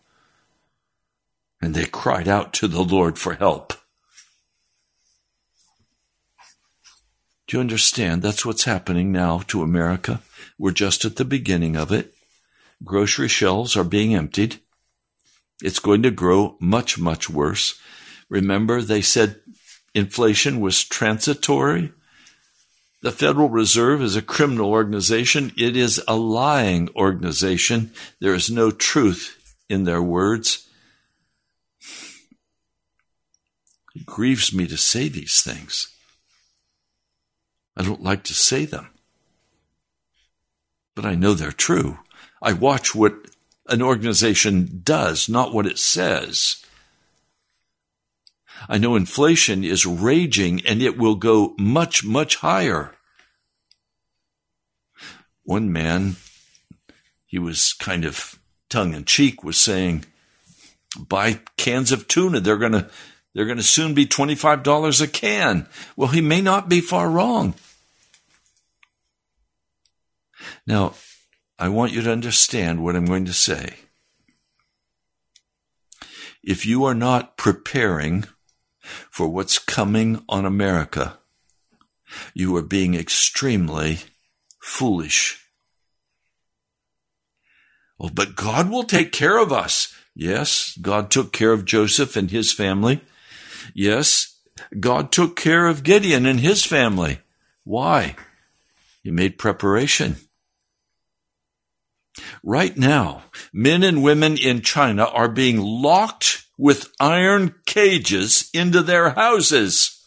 And 1.62 1.74
they 1.74 1.86
cried 1.86 2.28
out 2.28 2.54
to 2.54 2.68
the 2.68 2.84
Lord 2.84 3.18
for 3.18 3.34
help. 3.34 3.74
Do 7.48 7.56
you 7.56 7.62
understand? 7.62 8.22
That's 8.22 8.46
what's 8.46 8.66
happening 8.66 9.12
now 9.12 9.40
to 9.48 9.64
America. 9.64 10.22
We're 10.60 10.72
just 10.72 11.06
at 11.06 11.16
the 11.16 11.26
beginning 11.26 11.78
of 11.78 11.92
it. 11.92 12.14
Grocery 12.84 13.30
shelves 13.30 13.78
are 13.78 13.86
being 13.86 14.14
emptied. 14.14 14.60
It's 15.62 15.80
going 15.80 16.04
to 16.04 16.12
grow 16.12 16.56
much, 16.60 17.00
much 17.00 17.30
worse. 17.30 17.80
Remember, 18.30 18.82
they 18.82 19.02
said 19.02 19.40
inflation 19.94 20.60
was 20.60 20.84
transitory. 20.84 21.92
The 23.02 23.12
Federal 23.12 23.50
Reserve 23.50 24.02
is 24.02 24.16
a 24.16 24.22
criminal 24.22 24.72
organization. 24.72 25.52
It 25.58 25.76
is 25.76 26.02
a 26.08 26.16
lying 26.16 26.90
organization. 26.96 27.92
There 28.20 28.34
is 28.34 28.50
no 28.50 28.72
truth 28.72 29.56
in 29.70 29.84
their 29.84 30.02
words. 30.02 30.68
It 33.96 34.06
grieves 34.06 34.54
me 34.54 34.68
to 34.68 34.78
say 34.78 35.10
these 35.10 35.42
things. 35.42 35.94
I 37.76 37.84
don't 37.84 38.04
like 38.04 38.24
to 38.24 38.34
say 38.34 38.66
them, 38.66 38.90
but 40.96 41.06
I 41.06 41.16
know 41.16 41.34
they're 41.34 41.52
true. 41.52 42.00
I 42.42 42.54
watch 42.54 42.96
what 42.96 43.28
an 43.68 43.82
organization 43.82 44.82
does, 44.84 45.28
not 45.28 45.54
what 45.54 45.66
it 45.66 45.78
says. 45.78 46.64
I 48.70 48.78
know 48.78 48.96
inflation 48.96 49.64
is 49.64 49.86
raging 49.86 50.66
and 50.66 50.82
it 50.82 50.98
will 50.98 51.16
go 51.16 51.54
much, 51.58 52.04
much 52.04 52.38
higher. 52.38 52.96
One 55.44 55.72
man, 55.72 56.18
he 57.26 57.40
was 57.40 57.74
kind 57.74 58.04
of 58.04 58.40
tongue 58.70 58.94
in 58.94 59.06
cheek, 59.06 59.44
was 59.44 59.58
saying, 59.58 60.06
buy 60.98 61.40
cans 61.56 61.92
of 61.92 62.08
tuna. 62.08 62.40
They're 62.40 62.58
going 62.58 62.74
to, 62.74 62.90
they're 63.34 63.46
going 63.46 63.58
to 63.58 63.64
soon 63.64 63.94
be 63.94 64.06
$25 64.06 65.02
a 65.02 65.08
can. 65.08 65.68
Well, 65.96 66.10
he 66.10 66.22
may 66.22 66.42
not 66.42 66.68
be 66.68 66.82
far 66.82 67.10
wrong. 67.10 67.54
Now, 70.66 70.94
I 71.60 71.70
want 71.70 71.92
you 71.92 72.02
to 72.04 72.12
understand 72.12 72.84
what 72.84 72.96
I'm 72.96 73.06
going 73.06 73.26
to 73.26 73.34
say. 73.34 73.76
If 76.44 76.66
you 76.66 76.86
are 76.86 76.94
not 76.94 77.36
preparing 77.36 78.26
for 79.10 79.28
what's 79.28 79.60
coming 79.60 80.24
on 80.30 80.46
America, 80.46 81.18
you 82.34 82.56
are 82.56 82.62
being 82.62 82.94
extremely 82.94 84.00
foolish. 84.60 85.44
Oh, 88.00 88.10
but 88.14 88.36
God 88.36 88.70
will 88.70 88.84
take 88.84 89.12
care 89.12 89.38
of 89.38 89.52
us. 89.52 89.94
Yes, 90.16 90.78
God 90.82 91.10
took 91.10 91.34
care 91.34 91.52
of 91.52 91.66
Joseph 91.66 92.16
and 92.16 92.30
his 92.30 92.54
family. 92.54 93.02
Yes, 93.74 94.38
God 94.80 95.12
took 95.12 95.36
care 95.36 95.68
of 95.68 95.84
Gideon 95.84 96.26
and 96.26 96.40
his 96.40 96.64
family. 96.64 97.20
Why? 97.64 98.16
He 99.04 99.12
made 99.12 99.38
preparation. 99.38 100.18
Right 102.44 102.78
now, 102.78 103.24
men 103.54 103.84
and 103.84 104.04
women 104.04 104.38
in 104.38 104.62
China 104.62 105.06
are 105.06 105.30
being 105.30 105.60
locked 105.60 106.46
with 106.58 106.92
iron 107.00 107.56
cages 107.66 108.50
into 108.54 108.82
their 108.82 109.12
houses. 109.12 110.04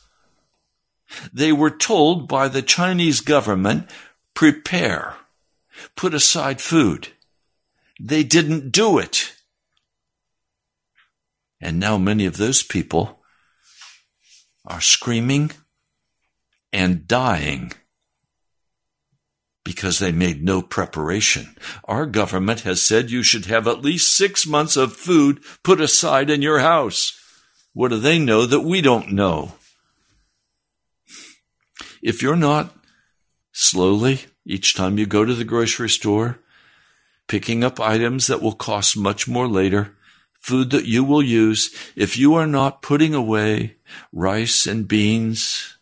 They 1.33 1.53
were 1.53 1.71
told 1.71 2.29
by 2.29 2.49
the 2.49 2.63
Chinese 2.63 3.21
government, 3.21 3.89
prepare, 4.35 5.17
put 5.97 6.15
aside 6.15 6.61
food. 6.61 7.09
They 8.01 8.23
didn't 8.23 8.71
do 8.71 8.99
it. 8.99 9.33
And 11.61 11.79
now 11.79 11.99
many 11.99 12.27
of 12.27 12.37
those 12.37 12.63
people 12.63 13.21
are 14.65 14.81
screaming 14.81 15.51
and 16.73 17.07
dying 17.07 17.73
because 19.65 19.99
they 19.99 20.13
made 20.13 20.43
no 20.43 20.63
preparation. 20.63 21.55
Our 21.85 22.07
government 22.07 22.61
has 22.61 22.83
said 22.83 23.11
you 23.11 23.23
should 23.23 23.47
have 23.47 23.69
at 23.69 23.83
least 23.83 24.17
six 24.17 24.47
months 24.47 24.77
of 24.77 24.97
food 24.97 25.41
put 25.63 25.81
aside 25.81 26.31
in 26.31 26.43
your 26.43 26.61
house. 26.61 27.19
What 27.73 27.89
do 27.89 27.99
they 27.99 28.19
know 28.19 28.47
that 28.47 28.61
we 28.61 28.81
don't 28.81 29.13
know? 29.13 29.53
If 32.03 32.23
you're 32.23 32.37
not 32.37 32.75
slowly, 33.53 34.21
each 34.47 34.75
time 34.75 34.99
you 34.99 35.07
go 35.07 35.25
to 35.25 35.35
the 35.35 35.45
grocery 35.45 35.91
store, 35.91 36.39
picking 37.29 37.63
up 37.63 37.79
items 37.79 38.27
that 38.27 38.43
will 38.43 38.55
cost 38.55 38.97
much 38.97 39.29
more 39.29 39.47
later, 39.47 39.95
food 40.33 40.71
that 40.71 40.87
you 40.87 41.05
will 41.05 41.23
use, 41.23 41.73
if 41.95 42.17
you 42.17 42.35
are 42.35 42.47
not 42.47 42.83
putting 42.83 43.15
away 43.15 43.77
rice 44.13 44.67
and 44.67 44.89
beans, 44.89 45.77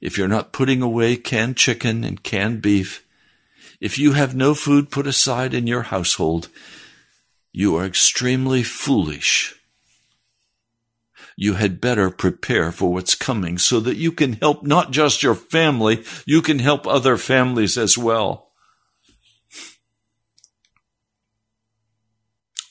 if 0.00 0.16
you're 0.16 0.28
not 0.28 0.52
putting 0.52 0.82
away 0.82 1.16
canned 1.16 1.56
chicken 1.56 2.04
and 2.04 2.22
canned 2.22 2.62
beef, 2.62 3.04
if 3.80 3.98
you 3.98 4.12
have 4.12 4.34
no 4.34 4.54
food 4.54 4.90
put 4.90 5.06
aside 5.06 5.54
in 5.54 5.66
your 5.66 5.82
household, 5.82 6.48
you 7.52 7.76
are 7.76 7.84
extremely 7.84 8.62
foolish. 8.62 9.54
You 11.36 11.54
had 11.54 11.80
better 11.80 12.10
prepare 12.10 12.70
for 12.70 12.92
what's 12.92 13.14
coming 13.14 13.56
so 13.58 13.80
that 13.80 13.96
you 13.96 14.12
can 14.12 14.34
help 14.34 14.62
not 14.62 14.90
just 14.90 15.22
your 15.22 15.34
family, 15.34 16.04
you 16.26 16.42
can 16.42 16.58
help 16.58 16.86
other 16.86 17.16
families 17.16 17.78
as 17.78 17.96
well. 17.96 18.50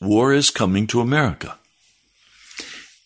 War 0.01 0.33
is 0.33 0.49
coming 0.49 0.87
to 0.87 1.01
America. 1.01 1.58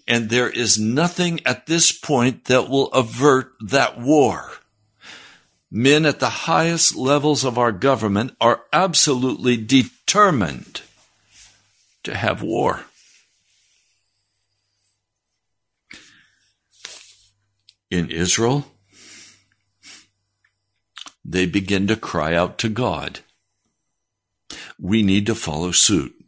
And 0.08 0.30
there 0.30 0.50
is 0.50 0.80
nothing 0.80 1.39
at 1.46 1.66
this 1.66 1.92
point 1.92 2.46
that 2.46 2.70
will 2.70 2.92
avert 2.92 3.54
that 3.62 4.00
war. 4.00 4.52
Men 5.72 6.06
at 6.06 6.20
the 6.20 6.30
highest 6.30 6.96
levels 6.96 7.44
of 7.44 7.58
our 7.58 7.72
government 7.72 8.36
are 8.39 8.63
absolutely 8.72 9.58
determined 9.58 10.82
to 12.04 12.16
have 12.16 12.42
war. 12.42 12.86
In 17.89 18.10
Israel, 18.10 18.66
they 21.24 21.46
begin 21.46 21.88
to 21.88 21.96
cry 21.96 22.36
out 22.36 22.58
to 22.60 22.70
God. 22.70 23.22
We 24.80 25.02
need 25.02 25.26
to 25.28 25.36
follow 25.36 25.72
suit 25.72 26.22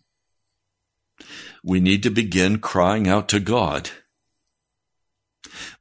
we 1.66 1.80
need 1.80 2.04
to 2.04 2.12
begin 2.12 2.60
crying 2.60 3.08
out 3.08 3.28
to 3.28 3.40
God. 3.40 3.90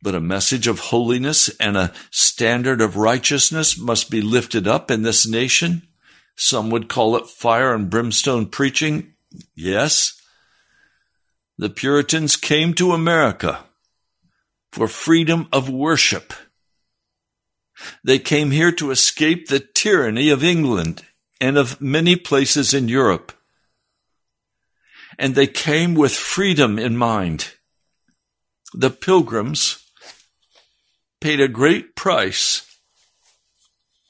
But 0.03 0.15
a 0.15 0.21
message 0.21 0.67
of 0.67 0.79
holiness 0.79 1.51
and 1.61 1.77
a 1.77 1.93
standard 2.11 2.81
of 2.81 2.97
righteousness 2.97 3.79
must 3.79 4.11
be 4.11 4.23
lifted 4.23 4.67
up 4.67 4.91
in 4.91 5.03
this 5.03 5.27
nation. 5.27 5.83
Some 6.37 6.71
would 6.71 6.89
call 6.89 7.17
it 7.17 7.27
fire 7.27 7.75
and 7.75 7.91
brimstone 7.91 8.47
preaching. 8.47 9.13
Yes. 9.55 10.21
The 11.59 11.69
Puritans 11.69 12.37
came 12.37 12.73
to 12.75 12.93
America 12.93 13.65
for 14.73 14.89
freedom 14.89 15.49
of 15.53 15.69
worship. 15.69 16.33
They 18.03 18.19
came 18.19 18.53
here 18.53 18.73
to 18.73 18.91
escape 18.91 19.49
the 19.49 19.61
tyranny 19.61 20.31
of 20.31 20.43
England 20.43 21.03
and 21.41 21.59
of 21.59 21.81
many 21.81 22.17
places 22.17 22.73
in 22.73 22.89
Europe 22.89 23.33
and 25.19 25.35
they 25.35 25.47
came 25.47 25.95
with 25.95 26.15
freedom 26.15 26.79
in 26.79 26.97
mind. 26.97 27.53
The 28.73 28.91
pilgrims 28.91 29.79
paid 31.21 31.41
a 31.41 31.49
great 31.49 31.95
price 31.95 32.67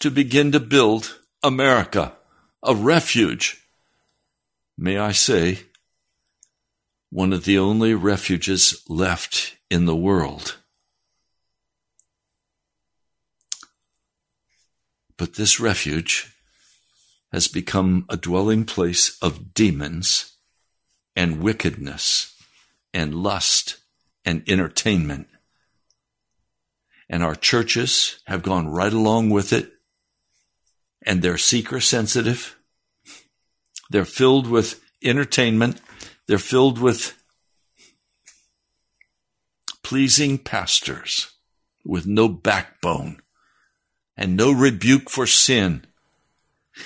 to 0.00 0.10
begin 0.10 0.52
to 0.52 0.60
build 0.60 1.20
America, 1.42 2.14
a 2.62 2.74
refuge. 2.74 3.62
May 4.76 4.98
I 4.98 5.12
say, 5.12 5.60
one 7.10 7.32
of 7.32 7.44
the 7.44 7.58
only 7.58 7.94
refuges 7.94 8.82
left 8.88 9.56
in 9.70 9.84
the 9.84 9.94
world. 9.94 10.56
But 15.16 15.34
this 15.34 15.60
refuge 15.60 16.34
has 17.30 17.46
become 17.46 18.04
a 18.08 18.16
dwelling 18.16 18.64
place 18.64 19.16
of 19.22 19.54
demons 19.54 20.33
and 21.16 21.40
wickedness 21.40 22.34
and 22.92 23.14
lust 23.14 23.78
and 24.24 24.42
entertainment. 24.48 25.28
And 27.08 27.22
our 27.22 27.34
churches 27.34 28.20
have 28.26 28.42
gone 28.42 28.68
right 28.68 28.92
along 28.92 29.30
with 29.30 29.52
it. 29.52 29.72
And 31.06 31.20
they're 31.20 31.38
seeker 31.38 31.80
sensitive. 31.80 32.56
They're 33.90 34.06
filled 34.06 34.46
with 34.46 34.82
entertainment. 35.02 35.80
They're 36.26 36.38
filled 36.38 36.78
with 36.78 37.14
pleasing 39.82 40.38
pastors 40.38 41.32
with 41.84 42.06
no 42.06 42.28
backbone 42.28 43.20
and 44.16 44.36
no 44.36 44.50
rebuke 44.50 45.10
for 45.10 45.26
sin 45.26 45.84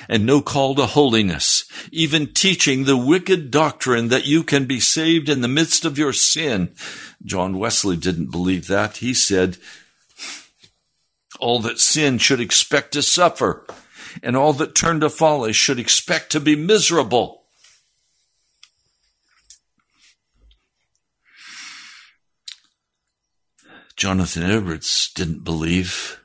and 0.09 0.27
no 0.27 0.41
call 0.41 0.75
to 0.75 0.87
holiness, 0.87 1.65
even 1.91 2.33
teaching 2.33 2.85
the 2.85 2.97
wicked 2.97 3.51
doctrine 3.51 4.09
that 4.09 4.27
you 4.27 4.43
can 4.43 4.67
be 4.67 4.81
saved 4.81 5.29
in 5.29 5.41
the 5.41 5.49
midst 5.49 5.85
of 5.85 5.99
your 5.99 6.13
sin. 6.13 6.75
John 7.25 7.59
Wesley 7.59 7.97
didn't 7.97 8.31
believe 8.31 8.67
that. 8.67 8.99
He 8.99 9.15
said, 9.15 9.59
all 11.41 11.61
that 11.61 11.79
sin 11.79 12.19
should 12.19 12.41
expect 12.41 12.93
to 12.93 13.03
suffer, 13.03 13.67
and 14.23 14.37
all 14.37 14.53
that 14.55 14.75
turn 14.75 15.01
to 15.01 15.11
folly 15.11 15.53
should 15.53 15.79
expect 15.79 16.33
to 16.33 16.41
be 16.41 16.57
miserable. 16.57 17.45
Jonathan 23.97 24.45
Edwards 24.45 25.11
didn't 25.15 25.45
believe 25.45 26.21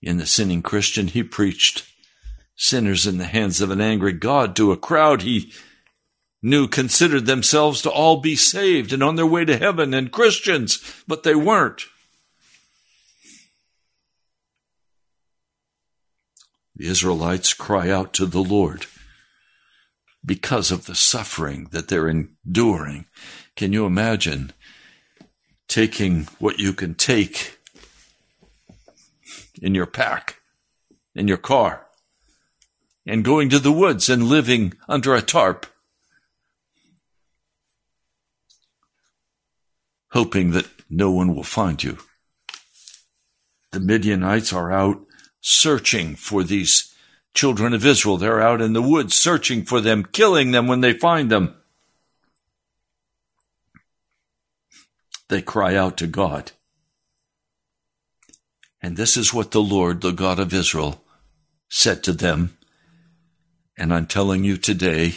in 0.00 0.16
the 0.16 0.26
sinning 0.26 0.62
Christian. 0.62 1.06
He 1.06 1.22
preached 1.22 1.86
sinners 2.62 3.08
in 3.08 3.18
the 3.18 3.24
hands 3.24 3.60
of 3.60 3.70
an 3.72 3.80
angry 3.80 4.12
God 4.12 4.54
to 4.54 4.70
a 4.70 4.76
crowd 4.76 5.22
he 5.22 5.52
knew 6.40 6.68
considered 6.68 7.26
themselves 7.26 7.82
to 7.82 7.90
all 7.90 8.20
be 8.20 8.36
saved 8.36 8.92
and 8.92 9.02
on 9.02 9.16
their 9.16 9.26
way 9.26 9.44
to 9.44 9.56
heaven 9.56 9.92
and 9.92 10.12
Christians, 10.12 11.02
but 11.06 11.24
they 11.24 11.34
weren't. 11.34 11.82
The 16.76 16.86
Israelites 16.86 17.52
cry 17.52 17.90
out 17.90 18.12
to 18.14 18.26
the 18.26 18.42
Lord 18.42 18.86
because 20.24 20.70
of 20.70 20.86
the 20.86 20.94
suffering 20.94 21.68
that 21.72 21.88
they're 21.88 22.08
enduring. 22.08 23.06
Can 23.56 23.72
you 23.72 23.86
imagine 23.86 24.52
taking 25.66 26.28
what 26.38 26.60
you 26.60 26.72
can 26.72 26.94
take 26.94 27.58
in 29.60 29.74
your 29.74 29.86
pack, 29.86 30.40
in 31.14 31.26
your 31.26 31.36
car? 31.36 31.86
And 33.06 33.24
going 33.24 33.48
to 33.50 33.58
the 33.58 33.72
woods 33.72 34.08
and 34.08 34.24
living 34.24 34.74
under 34.88 35.14
a 35.14 35.22
tarp, 35.22 35.66
hoping 40.10 40.52
that 40.52 40.68
no 40.88 41.10
one 41.10 41.34
will 41.34 41.42
find 41.42 41.82
you. 41.82 41.98
The 43.72 43.80
Midianites 43.80 44.52
are 44.52 44.70
out 44.70 45.00
searching 45.40 46.14
for 46.14 46.44
these 46.44 46.94
children 47.34 47.72
of 47.72 47.86
Israel. 47.86 48.18
They're 48.18 48.42
out 48.42 48.60
in 48.60 48.74
the 48.74 48.82
woods 48.82 49.14
searching 49.14 49.64
for 49.64 49.80
them, 49.80 50.04
killing 50.04 50.50
them 50.50 50.66
when 50.66 50.80
they 50.80 50.92
find 50.92 51.30
them. 51.30 51.56
they 55.32 55.42
cry 55.42 55.74
out 55.74 55.96
to 55.96 56.06
God. 56.06 56.52
And 58.82 58.96
this 58.96 59.16
is 59.16 59.32
what 59.32 59.50
the 59.50 59.62
Lord, 59.62 60.02
the 60.02 60.10
God 60.12 60.38
of 60.38 60.52
Israel, 60.52 61.02
said 61.70 62.04
to 62.04 62.12
them. 62.12 62.58
And 63.82 63.92
I'm 63.92 64.06
telling 64.06 64.44
you 64.44 64.58
today, 64.58 65.14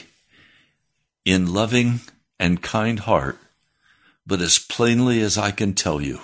in 1.24 1.54
loving 1.54 2.00
and 2.40 2.64
kind 2.64 2.98
heart, 2.98 3.38
but 4.26 4.42
as 4.42 4.58
plainly 4.58 5.22
as 5.22 5.38
I 5.38 5.52
can 5.52 5.74
tell 5.74 6.02
you, 6.02 6.22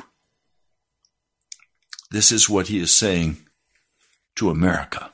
this 2.10 2.32
is 2.32 2.50
what 2.50 2.70
he 2.70 2.80
is 2.80 2.98
saying 2.98 3.38
to 4.38 4.50
America. 4.50 5.12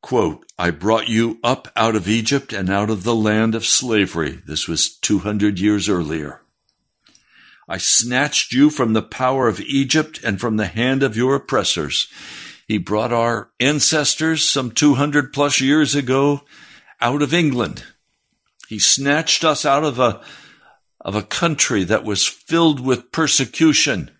Quote, 0.00 0.46
I 0.58 0.70
brought 0.70 1.08
you 1.10 1.38
up 1.44 1.68
out 1.76 1.94
of 1.94 2.08
Egypt 2.08 2.54
and 2.54 2.70
out 2.70 2.88
of 2.88 3.04
the 3.04 3.14
land 3.14 3.54
of 3.54 3.66
slavery. 3.66 4.40
This 4.46 4.66
was 4.66 4.88
200 4.88 5.58
years 5.58 5.86
earlier. 5.86 6.40
I 7.68 7.76
snatched 7.76 8.54
you 8.54 8.70
from 8.70 8.94
the 8.94 9.02
power 9.02 9.48
of 9.48 9.60
Egypt 9.60 10.18
and 10.24 10.40
from 10.40 10.56
the 10.56 10.68
hand 10.68 11.02
of 11.02 11.14
your 11.14 11.34
oppressors. 11.34 12.08
He 12.66 12.78
brought 12.78 13.12
our 13.12 13.50
ancestors 13.60 14.48
some 14.48 14.70
200 14.70 15.32
plus 15.32 15.60
years 15.60 15.94
ago 15.94 16.42
out 17.00 17.20
of 17.20 17.34
England. 17.34 17.84
He 18.68 18.78
snatched 18.78 19.44
us 19.44 19.66
out 19.66 19.84
of 19.84 19.98
a, 19.98 20.22
of 21.00 21.14
a 21.14 21.22
country 21.22 21.84
that 21.84 22.04
was 22.04 22.26
filled 22.26 22.80
with 22.80 23.12
persecution. 23.12 24.10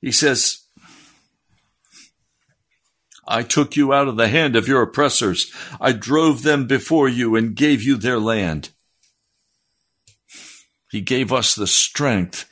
He 0.00 0.12
says, 0.12 0.62
I 3.26 3.42
took 3.42 3.76
you 3.76 3.92
out 3.92 4.08
of 4.08 4.16
the 4.16 4.28
hand 4.28 4.56
of 4.56 4.68
your 4.68 4.82
oppressors. 4.82 5.52
I 5.80 5.92
drove 5.92 6.42
them 6.42 6.66
before 6.66 7.08
you 7.08 7.34
and 7.36 7.54
gave 7.54 7.82
you 7.82 7.96
their 7.96 8.18
land. 8.18 8.70
He 10.90 11.00
gave 11.00 11.32
us 11.32 11.54
the 11.54 11.66
strength 11.66 12.48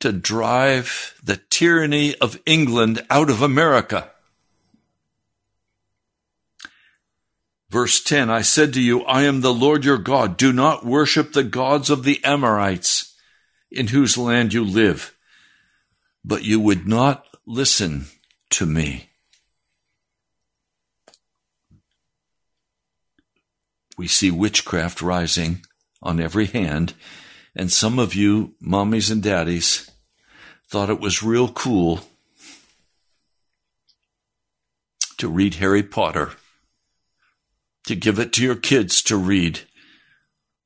to 0.00 0.12
drive 0.12 1.14
the 1.22 1.36
tyranny 1.36 2.14
of 2.16 2.40
England 2.46 3.04
out 3.10 3.30
of 3.30 3.42
America. 3.42 4.10
Verse 7.70 8.02
10 8.02 8.30
I 8.30 8.42
said 8.42 8.72
to 8.74 8.80
you, 8.80 9.02
I 9.02 9.22
am 9.22 9.40
the 9.40 9.52
Lord 9.52 9.84
your 9.84 9.98
God. 9.98 10.36
Do 10.36 10.52
not 10.52 10.86
worship 10.86 11.32
the 11.32 11.42
gods 11.42 11.90
of 11.90 12.04
the 12.04 12.22
Amorites 12.22 13.14
in 13.70 13.88
whose 13.88 14.16
land 14.16 14.54
you 14.54 14.64
live. 14.64 15.16
But 16.24 16.44
you 16.44 16.60
would 16.60 16.86
not 16.86 17.26
listen 17.46 18.06
to 18.50 18.64
me. 18.64 19.10
We 23.96 24.06
see 24.06 24.30
witchcraft 24.30 25.02
rising 25.02 25.64
on 26.02 26.20
every 26.20 26.46
hand, 26.46 26.94
and 27.56 27.70
some 27.70 27.98
of 27.98 28.14
you, 28.14 28.54
mommies 28.62 29.10
and 29.10 29.22
daddies, 29.22 29.90
thought 30.66 30.90
it 30.90 31.00
was 31.00 31.22
real 31.22 31.48
cool 31.48 32.00
to 35.18 35.28
read 35.28 35.54
Harry 35.54 35.82
Potter, 35.82 36.32
to 37.86 37.94
give 37.94 38.18
it 38.18 38.32
to 38.32 38.42
your 38.42 38.56
kids 38.56 39.02
to 39.02 39.16
read. 39.16 39.60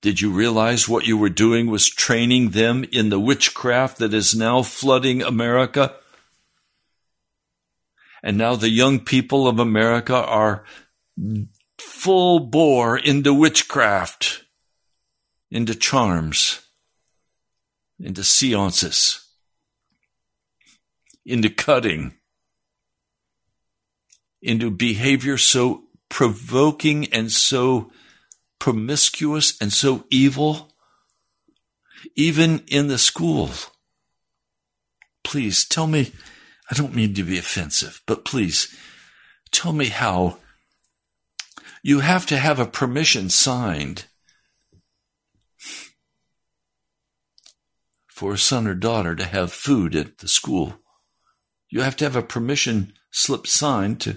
Did 0.00 0.20
you 0.20 0.30
realize 0.30 0.88
what 0.88 1.06
you 1.06 1.18
were 1.18 1.28
doing 1.28 1.66
was 1.66 1.88
training 1.88 2.50
them 2.50 2.84
in 2.92 3.08
the 3.10 3.20
witchcraft 3.20 3.98
that 3.98 4.14
is 4.14 4.34
now 4.34 4.62
flooding 4.62 5.22
America? 5.22 5.94
And 8.22 8.38
now 8.38 8.54
the 8.54 8.70
young 8.70 9.00
people 9.00 9.46
of 9.46 9.58
America 9.58 10.14
are 10.14 10.64
full 11.78 12.40
bore 12.40 12.96
into 12.96 13.34
witchcraft, 13.34 14.44
into 15.50 15.74
charms, 15.74 16.60
into 18.00 18.24
seances, 18.24 19.26
into 21.24 21.50
cutting, 21.50 22.14
into 24.40 24.70
behavior 24.70 25.36
so 25.36 25.84
provoking 26.08 27.06
and 27.12 27.30
so 27.30 27.90
promiscuous 28.58 29.60
and 29.60 29.72
so 29.72 30.04
evil, 30.10 30.72
even 32.14 32.62
in 32.68 32.88
the 32.88 32.98
school. 32.98 33.50
Please 35.24 35.64
tell 35.64 35.86
me, 35.86 36.12
I 36.70 36.74
don't 36.74 36.94
mean 36.94 37.14
to 37.14 37.24
be 37.24 37.38
offensive, 37.38 38.02
but 38.06 38.24
please 38.24 38.74
tell 39.50 39.72
me 39.72 39.86
how 39.86 40.38
you 41.82 42.00
have 42.00 42.26
to 42.26 42.36
have 42.36 42.58
a 42.58 42.66
permission 42.66 43.28
signed 43.28 44.06
for 48.18 48.32
a 48.32 48.38
son 48.38 48.66
or 48.66 48.74
daughter 48.74 49.14
to 49.14 49.24
have 49.24 49.52
food 49.52 49.94
at 49.94 50.18
the 50.18 50.26
school. 50.26 50.74
You 51.70 51.82
have 51.82 51.94
to 51.98 52.04
have 52.04 52.16
a 52.16 52.22
permission 52.22 52.92
slip 53.12 53.46
signed 53.46 54.00
to 54.00 54.16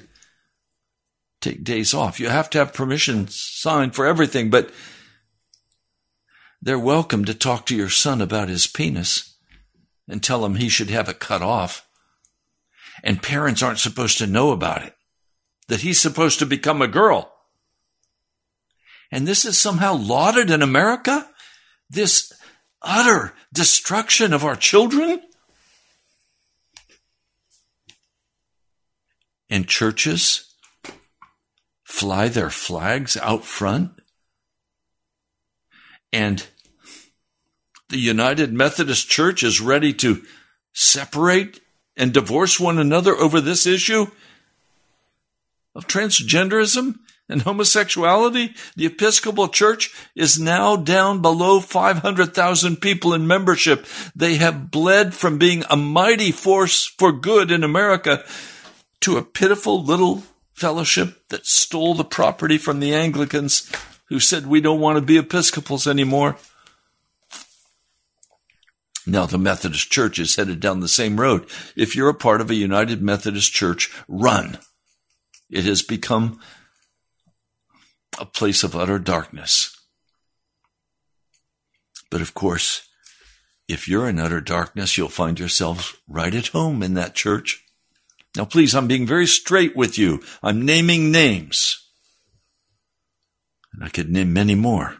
take 1.39 1.63
days 1.63 1.93
off. 1.93 2.19
You 2.19 2.29
have 2.29 2.49
to 2.49 2.57
have 2.57 2.73
permission 2.73 3.27
signed 3.29 3.93
for 3.93 4.07
everything, 4.07 4.49
but 4.49 4.71
they're 6.63 6.79
welcome 6.79 7.25
to 7.25 7.35
talk 7.35 7.67
to 7.67 7.75
your 7.75 7.89
son 7.89 8.21
about 8.21 8.49
his 8.49 8.65
penis 8.65 9.37
and 10.07 10.23
tell 10.23 10.43
him 10.43 10.55
he 10.55 10.67
should 10.67 10.89
have 10.89 11.07
it 11.07 11.19
cut 11.19 11.43
off. 11.43 11.87
And 13.03 13.21
parents 13.21 13.61
aren't 13.61 13.77
supposed 13.77 14.17
to 14.17 14.25
know 14.25 14.49
about 14.49 14.81
it, 14.81 14.95
that 15.67 15.81
he's 15.81 16.01
supposed 16.01 16.39
to 16.39 16.47
become 16.47 16.81
a 16.81 16.87
girl. 16.87 17.31
And 19.11 19.27
this 19.27 19.45
is 19.45 19.59
somehow 19.59 19.93
lauded 19.93 20.49
in 20.49 20.63
America? 20.63 21.29
This 21.87 22.33
utter 22.82 23.34
destruction 23.54 24.34
of 24.34 24.44
our 24.44 24.56
children? 24.56 25.22
And 29.50 29.67
churches 29.67 30.54
fly 31.84 32.30
their 32.30 32.50
flags 32.50 33.17
out 33.17 33.44
front? 33.44 33.91
And 36.13 36.46
the 37.89 38.00
United 38.00 38.54
Methodist 38.54 39.10
Church 39.10 39.44
is 39.44 39.60
ready 39.62 39.94
to 39.96 40.24
separate 40.74 41.60
and 41.98 42.13
divorce 42.13 42.60
one 42.60 42.78
another 42.78 43.15
over 43.15 43.41
this 43.41 43.67
issue 43.67 44.08
of 45.76 45.88
transgenderism 45.88 46.96
and 47.29 47.43
homosexuality, 47.43 48.53
the 48.75 48.86
Episcopal 48.86 49.47
Church 49.47 49.93
is 50.15 50.39
now 50.39 50.75
down 50.75 51.21
below 51.21 51.60
500,000 51.60 52.77
people 52.77 53.13
in 53.13 53.25
membership. 53.25 53.86
They 54.15 54.36
have 54.36 54.69
bled 54.69 55.13
from 55.13 55.38
being 55.38 55.63
a 55.69 55.77
mighty 55.77 56.31
force 56.31 56.86
for 56.86 57.12
good 57.12 57.51
in 57.51 57.63
America 57.63 58.23
to 59.01 59.17
a 59.17 59.23
pitiful 59.23 59.84
little 59.84 60.23
fellowship 60.53 61.27
that 61.29 61.45
stole 61.45 61.95
the 61.95 62.03
property 62.03 62.57
from 62.57 62.79
the 62.79 62.93
Anglicans 62.93 63.71
who 64.10 64.19
said, 64.19 64.45
We 64.45 64.62
don't 64.62 64.81
want 64.81 64.97
to 64.97 65.01
be 65.01 65.17
Episcopals 65.17 65.88
anymore. 65.88 66.38
Now, 69.07 69.25
the 69.25 69.39
Methodist 69.39 69.91
Church 69.91 70.19
is 70.19 70.36
headed 70.36 70.60
down 70.60 70.79
the 70.79 70.88
same 70.88 71.19
road. 71.19 71.47
If 71.75 71.95
you're 71.95 72.10
a 72.10 72.13
part 72.13 72.39
of 72.39 72.51
a 72.51 72.55
United 72.55 73.01
Methodist 73.01 73.51
Church, 73.51 73.91
run. 74.07 74.60
It 75.49 75.65
has 75.65 75.81
become 75.81 76.39
a 78.19 78.26
place 78.26 78.63
of 78.63 78.76
utter 78.76 79.00
darkness. 79.00 79.78
But 82.10 82.21
of 82.21 82.34
course, 82.34 82.88
if 83.67 83.88
you're 83.88 84.10
in 84.10 84.19
utter 84.19 84.41
darkness, 84.41 84.97
you'll 84.97 85.08
find 85.10 85.39
yourselves 85.39 85.95
right 86.08 86.36
at 86.36 86.47
home 86.47 86.84
in 86.84 86.93
that 86.95 87.15
church. 87.15 87.63
Now, 88.36 88.45
please, 88.45 88.76
I'm 88.76 88.88
being 88.88 89.08
very 89.08 89.28
straight 89.28 89.76
with 89.76 89.97
you. 89.97 90.21
I'm 90.43 90.65
naming 90.65 91.12
names. 91.12 91.89
And 93.74 93.84
I 93.84 93.89
could 93.89 94.10
name 94.10 94.34
many 94.34 94.56
more. 94.56 94.97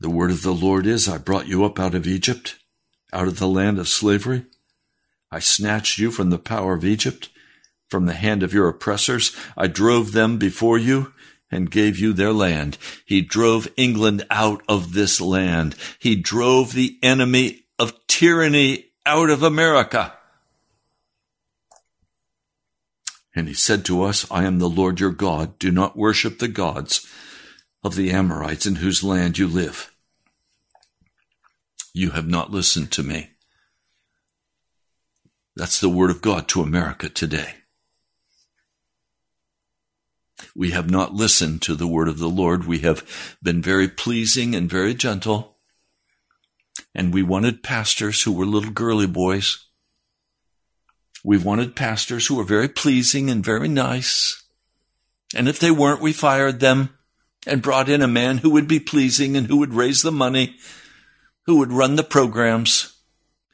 The 0.00 0.10
word 0.10 0.30
of 0.30 0.42
the 0.42 0.52
Lord 0.52 0.86
is 0.86 1.08
I 1.08 1.18
brought 1.18 1.48
you 1.48 1.64
up 1.64 1.78
out 1.78 1.94
of 1.94 2.06
Egypt, 2.06 2.56
out 3.12 3.28
of 3.28 3.38
the 3.38 3.48
land 3.48 3.78
of 3.78 3.88
slavery. 3.88 4.44
I 5.30 5.38
snatched 5.38 5.98
you 5.98 6.10
from 6.10 6.30
the 6.30 6.38
power 6.38 6.74
of 6.74 6.84
Egypt, 6.84 7.30
from 7.88 8.06
the 8.06 8.14
hand 8.14 8.42
of 8.42 8.52
your 8.52 8.68
oppressors. 8.68 9.34
I 9.56 9.66
drove 9.66 10.12
them 10.12 10.38
before 10.38 10.78
you 10.78 11.12
and 11.50 11.70
gave 11.70 11.98
you 11.98 12.12
their 12.12 12.32
land. 12.32 12.78
He 13.04 13.20
drove 13.20 13.68
England 13.76 14.26
out 14.30 14.62
of 14.68 14.92
this 14.92 15.20
land. 15.20 15.76
He 15.98 16.16
drove 16.16 16.72
the 16.72 16.98
enemy 17.02 17.64
of 17.78 17.94
tyranny 18.06 18.86
out 19.06 19.30
of 19.30 19.42
America. 19.42 20.14
And 23.34 23.48
he 23.48 23.54
said 23.54 23.84
to 23.86 24.02
us, 24.04 24.30
I 24.30 24.44
am 24.44 24.58
the 24.58 24.68
Lord 24.68 25.00
your 25.00 25.10
God. 25.10 25.58
Do 25.58 25.70
not 25.70 25.96
worship 25.96 26.38
the 26.38 26.48
gods 26.48 27.06
of 27.82 27.96
the 27.96 28.10
Amorites 28.10 28.66
in 28.66 28.76
whose 28.76 29.04
land 29.04 29.38
you 29.38 29.46
live. 29.48 29.92
You 31.92 32.10
have 32.10 32.26
not 32.26 32.50
listened 32.50 32.90
to 32.92 33.02
me. 33.02 33.30
That's 35.56 35.80
the 35.80 35.88
word 35.88 36.10
of 36.10 36.22
God 36.22 36.48
to 36.48 36.62
America 36.62 37.08
today. 37.08 37.54
We 40.54 40.70
have 40.70 40.90
not 40.90 41.14
listened 41.14 41.62
to 41.62 41.74
the 41.74 41.86
word 41.86 42.08
of 42.08 42.18
the 42.18 42.28
Lord. 42.28 42.66
We 42.66 42.80
have 42.80 43.36
been 43.42 43.62
very 43.62 43.88
pleasing 43.88 44.54
and 44.54 44.68
very 44.68 44.94
gentle. 44.94 45.56
And 46.94 47.12
we 47.12 47.22
wanted 47.22 47.62
pastors 47.62 48.22
who 48.22 48.32
were 48.32 48.46
little 48.46 48.70
girly 48.70 49.06
boys. 49.06 49.64
We 51.24 51.38
wanted 51.38 51.76
pastors 51.76 52.26
who 52.26 52.36
were 52.36 52.44
very 52.44 52.68
pleasing 52.68 53.30
and 53.30 53.44
very 53.44 53.68
nice. 53.68 54.42
And 55.34 55.48
if 55.48 55.58
they 55.58 55.70
weren't, 55.70 56.02
we 56.02 56.12
fired 56.12 56.60
them 56.60 56.90
and 57.46 57.62
brought 57.62 57.88
in 57.88 58.02
a 58.02 58.08
man 58.08 58.38
who 58.38 58.50
would 58.50 58.68
be 58.68 58.80
pleasing 58.80 59.36
and 59.36 59.46
who 59.46 59.56
would 59.58 59.74
raise 59.74 60.02
the 60.02 60.12
money, 60.12 60.56
who 61.46 61.58
would 61.58 61.72
run 61.72 61.96
the 61.96 62.04
programs, 62.04 62.96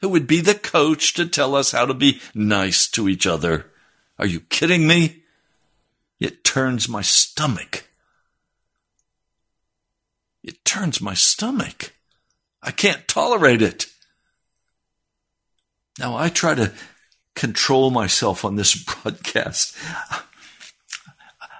who 0.01 0.09
would 0.09 0.27
be 0.27 0.41
the 0.41 0.55
coach 0.55 1.13
to 1.15 1.25
tell 1.25 1.55
us 1.55 1.71
how 1.71 1.85
to 1.85 1.93
be 1.93 2.21
nice 2.33 2.87
to 2.89 3.07
each 3.09 3.25
other. 3.25 3.71
Are 4.19 4.27
you 4.27 4.41
kidding 4.41 4.87
me? 4.87 5.20
It 6.21 6.43
turns 6.43 6.87
my 6.87 7.01
stomach. 7.01 7.87
It 10.43 10.63
turns 10.63 11.01
my 11.01 11.15
stomach. 11.15 11.93
I 12.61 12.69
can't 12.69 13.07
tolerate 13.07 13.63
it. 13.63 13.87
Now 15.97 16.15
I 16.15 16.29
try 16.29 16.53
to 16.53 16.73
control 17.35 17.89
myself 17.89 18.45
on 18.45 18.55
this 18.55 18.75
broadcast. 19.03 19.75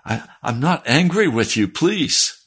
I, 0.06 0.24
am 0.44 0.60
not 0.60 0.88
angry 0.88 1.28
with 1.28 1.58
you, 1.58 1.68
please. 1.68 2.38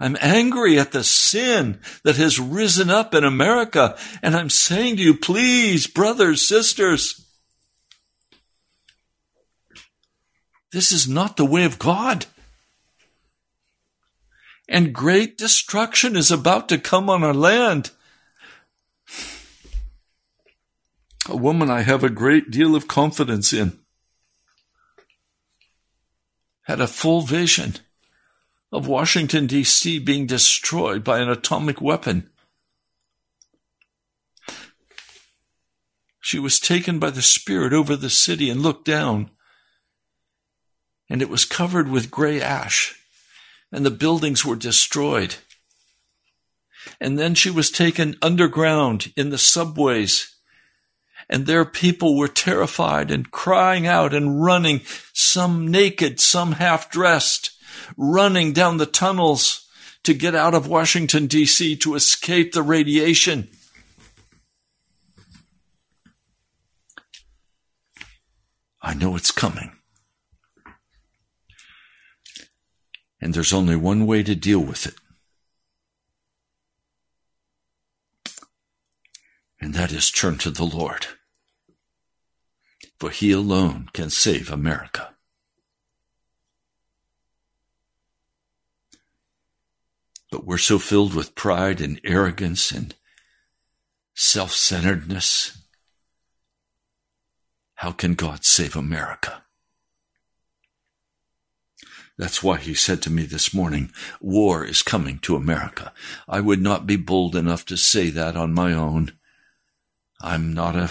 I'm 0.00 0.16
angry 0.20 0.76
at 0.76 0.90
the 0.90 1.04
sin 1.04 1.78
that 2.02 2.16
has 2.16 2.40
risen 2.40 2.90
up 2.90 3.14
in 3.14 3.22
America. 3.22 3.96
And 4.22 4.34
I'm 4.34 4.50
saying 4.50 4.96
to 4.96 5.02
you, 5.02 5.14
please, 5.14 5.86
brothers, 5.86 6.46
sisters, 6.46 7.21
this 10.72 10.90
is 10.90 11.06
not 11.06 11.36
the 11.36 11.44
way 11.44 11.64
of 11.64 11.78
God. 11.78 12.26
And 14.68 14.94
great 14.94 15.36
destruction 15.36 16.16
is 16.16 16.30
about 16.30 16.68
to 16.70 16.78
come 16.78 17.10
on 17.10 17.22
our 17.22 17.34
land. 17.34 17.90
A 21.28 21.36
woman 21.36 21.70
I 21.70 21.82
have 21.82 22.02
a 22.02 22.10
great 22.10 22.50
deal 22.50 22.74
of 22.74 22.88
confidence 22.88 23.52
in 23.52 23.78
had 26.62 26.80
a 26.80 26.86
full 26.86 27.22
vision 27.22 27.74
of 28.70 28.86
Washington, 28.86 29.46
D.C. 29.46 29.98
being 29.98 30.26
destroyed 30.26 31.04
by 31.04 31.18
an 31.18 31.28
atomic 31.28 31.80
weapon. 31.80 32.30
She 36.20 36.38
was 36.38 36.60
taken 36.60 36.98
by 36.98 37.10
the 37.10 37.20
Spirit 37.20 37.72
over 37.72 37.96
the 37.96 38.08
city 38.08 38.48
and 38.48 38.62
looked 38.62 38.86
down, 38.86 39.30
and 41.12 41.22
it 41.22 41.28
was 41.28 41.44
covered 41.44 41.88
with 41.88 42.10
gray 42.10 42.40
ash, 42.40 42.98
and 43.70 43.86
the 43.86 43.90
buildings 43.90 44.44
were 44.44 44.56
destroyed. 44.56 45.36
And 47.00 47.16
then 47.16 47.36
she 47.36 47.50
was 47.50 47.70
taken 47.70 48.16
underground 48.20 49.12
in 49.16 49.30
the 49.30 49.38
subways 49.38 50.32
and 51.28 51.46
their 51.46 51.64
people 51.64 52.16
were 52.16 52.28
terrified 52.28 53.10
and 53.10 53.30
crying 53.30 53.86
out 53.86 54.12
and 54.12 54.42
running, 54.42 54.82
some 55.12 55.66
naked, 55.66 56.20
some 56.20 56.52
half 56.52 56.90
dressed, 56.90 57.52
running 57.96 58.52
down 58.52 58.76
the 58.76 58.86
tunnels 58.86 59.66
to 60.02 60.12
get 60.12 60.34
out 60.34 60.54
of 60.54 60.68
Washington, 60.68 61.26
D.C. 61.26 61.76
to 61.76 61.94
escape 61.94 62.52
the 62.52 62.62
radiation. 62.62 63.48
I 68.82 68.92
know 68.92 69.16
it's 69.16 69.30
coming. 69.30 69.72
And 73.22 73.32
there's 73.32 73.54
only 73.54 73.76
one 73.76 74.04
way 74.04 74.22
to 74.22 74.34
deal 74.34 74.60
with 74.60 74.86
it. 74.86 74.94
And 79.58 79.72
that 79.72 79.92
is 79.92 80.10
turn 80.10 80.36
to 80.38 80.50
the 80.50 80.64
Lord 80.64 81.06
for 83.02 83.10
he 83.10 83.32
alone 83.32 83.88
can 83.92 84.08
save 84.08 84.48
America. 84.48 85.12
But 90.30 90.46
we're 90.46 90.56
so 90.56 90.78
filled 90.78 91.12
with 91.12 91.34
pride 91.34 91.80
and 91.80 92.00
arrogance 92.04 92.70
and 92.70 92.94
self 94.14 94.52
centeredness. 94.52 95.58
How 97.74 97.90
can 97.90 98.14
God 98.14 98.44
save 98.44 98.76
America? 98.76 99.42
That's 102.18 102.42
why 102.42 102.58
he 102.58 102.74
said 102.74 103.02
to 103.02 103.10
me 103.10 103.24
this 103.24 103.54
morning, 103.54 103.90
war 104.20 104.64
is 104.64 104.82
coming 104.82 105.18
to 105.20 105.36
America. 105.36 105.92
I 106.28 106.40
would 106.40 106.60
not 106.60 106.86
be 106.86 106.96
bold 106.96 107.34
enough 107.34 107.64
to 107.66 107.76
say 107.76 108.10
that 108.10 108.36
on 108.36 108.52
my 108.52 108.72
own. 108.72 109.12
I'm 110.20 110.52
not 110.52 110.76
a 110.76 110.90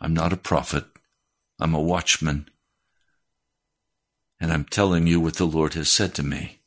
I'm 0.00 0.14
not 0.14 0.32
a 0.32 0.36
prophet. 0.36 0.84
I'm 1.58 1.74
a 1.74 1.80
watchman. 1.80 2.48
And 4.40 4.52
I'm 4.52 4.64
telling 4.64 5.08
you 5.08 5.20
what 5.20 5.34
the 5.34 5.46
Lord 5.46 5.74
has 5.74 5.90
said 5.90 6.14
to 6.14 6.22
me. 6.22 6.60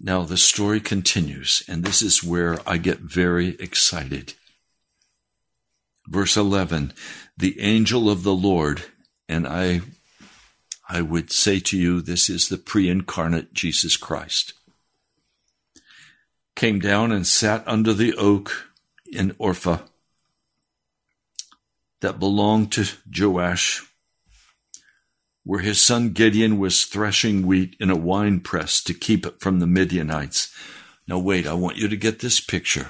Now 0.00 0.22
the 0.22 0.38
story 0.38 0.80
continues, 0.80 1.62
and 1.68 1.84
this 1.84 2.00
is 2.00 2.24
where 2.24 2.58
I 2.66 2.78
get 2.78 3.00
very 3.00 3.48
excited. 3.56 4.32
Verse 6.10 6.36
11 6.36 6.92
The 7.38 7.58
angel 7.60 8.10
of 8.10 8.22
the 8.24 8.34
Lord, 8.34 8.82
and 9.28 9.46
I, 9.46 9.80
I 10.88 11.00
would 11.00 11.32
say 11.32 11.58
to 11.60 11.78
you, 11.78 12.02
this 12.02 12.28
is 12.28 12.48
the 12.48 12.58
pre 12.58 12.90
incarnate 12.90 13.54
Jesus 13.54 13.96
Christ 13.96 14.52
came 16.60 16.78
down 16.78 17.10
and 17.10 17.26
sat 17.26 17.66
under 17.66 17.94
the 17.94 18.14
oak 18.16 18.70
in 19.10 19.30
Ophrah 19.40 19.80
that 22.02 22.18
belonged 22.18 22.70
to 22.72 22.84
Joash, 23.10 23.82
where 25.42 25.60
his 25.60 25.80
son 25.80 26.10
Gideon 26.10 26.58
was 26.58 26.84
threshing 26.84 27.46
wheat 27.46 27.76
in 27.80 27.88
a 27.88 27.96
wine 27.96 28.40
press 28.40 28.82
to 28.82 28.92
keep 28.92 29.24
it 29.24 29.40
from 29.40 29.60
the 29.60 29.66
Midianites. 29.66 30.54
Now, 31.08 31.18
wait, 31.18 31.46
I 31.46 31.54
want 31.54 31.78
you 31.78 31.88
to 31.88 31.96
get 31.96 32.18
this 32.20 32.40
picture. 32.40 32.88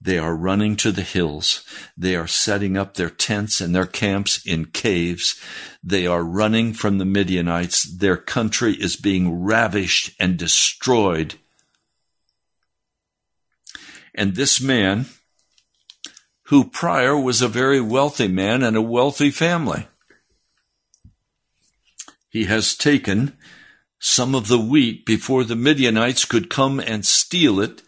They 0.00 0.18
are 0.18 0.34
running 0.34 0.76
to 0.76 0.92
the 0.92 1.02
hills. 1.02 1.64
They 1.96 2.14
are 2.14 2.28
setting 2.28 2.76
up 2.76 2.94
their 2.94 3.10
tents 3.10 3.60
and 3.60 3.74
their 3.74 3.86
camps 3.86 4.44
in 4.46 4.66
caves. 4.66 5.40
They 5.82 6.06
are 6.06 6.22
running 6.22 6.72
from 6.72 6.98
the 6.98 7.04
Midianites. 7.04 7.82
Their 7.82 8.16
country 8.16 8.74
is 8.74 8.96
being 8.96 9.42
ravished 9.42 10.14
and 10.20 10.36
destroyed 10.36 11.34
and 14.18 14.34
this 14.34 14.60
man, 14.60 15.06
who 16.46 16.64
prior 16.64 17.16
was 17.16 17.40
a 17.40 17.46
very 17.46 17.80
wealthy 17.80 18.26
man 18.26 18.64
and 18.64 18.76
a 18.76 18.82
wealthy 18.82 19.30
family, 19.30 19.86
he 22.28 22.46
has 22.46 22.76
taken 22.76 23.38
some 24.00 24.34
of 24.34 24.48
the 24.48 24.58
wheat 24.58 25.06
before 25.06 25.44
the 25.44 25.54
Midianites 25.54 26.24
could 26.24 26.50
come 26.50 26.80
and 26.80 27.06
steal 27.06 27.60
it. 27.60 27.82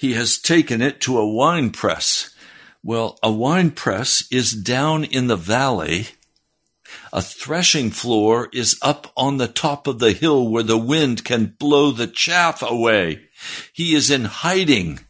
He 0.00 0.14
has 0.14 0.38
taken 0.38 0.80
it 0.80 1.02
to 1.02 1.18
a 1.18 1.28
wine 1.28 1.72
press. 1.72 2.34
Well, 2.82 3.18
a 3.22 3.30
wine 3.30 3.70
press 3.70 4.26
is 4.30 4.52
down 4.52 5.04
in 5.04 5.26
the 5.26 5.36
valley. 5.36 6.06
A 7.12 7.20
threshing 7.20 7.90
floor 7.90 8.48
is 8.50 8.78
up 8.80 9.12
on 9.14 9.36
the 9.36 9.46
top 9.46 9.86
of 9.86 9.98
the 9.98 10.12
hill 10.12 10.48
where 10.48 10.62
the 10.62 10.78
wind 10.78 11.22
can 11.26 11.54
blow 11.58 11.90
the 11.90 12.06
chaff 12.06 12.62
away. 12.62 13.28
He 13.74 13.94
is 13.94 14.10
in 14.10 14.24
hiding. 14.24 15.00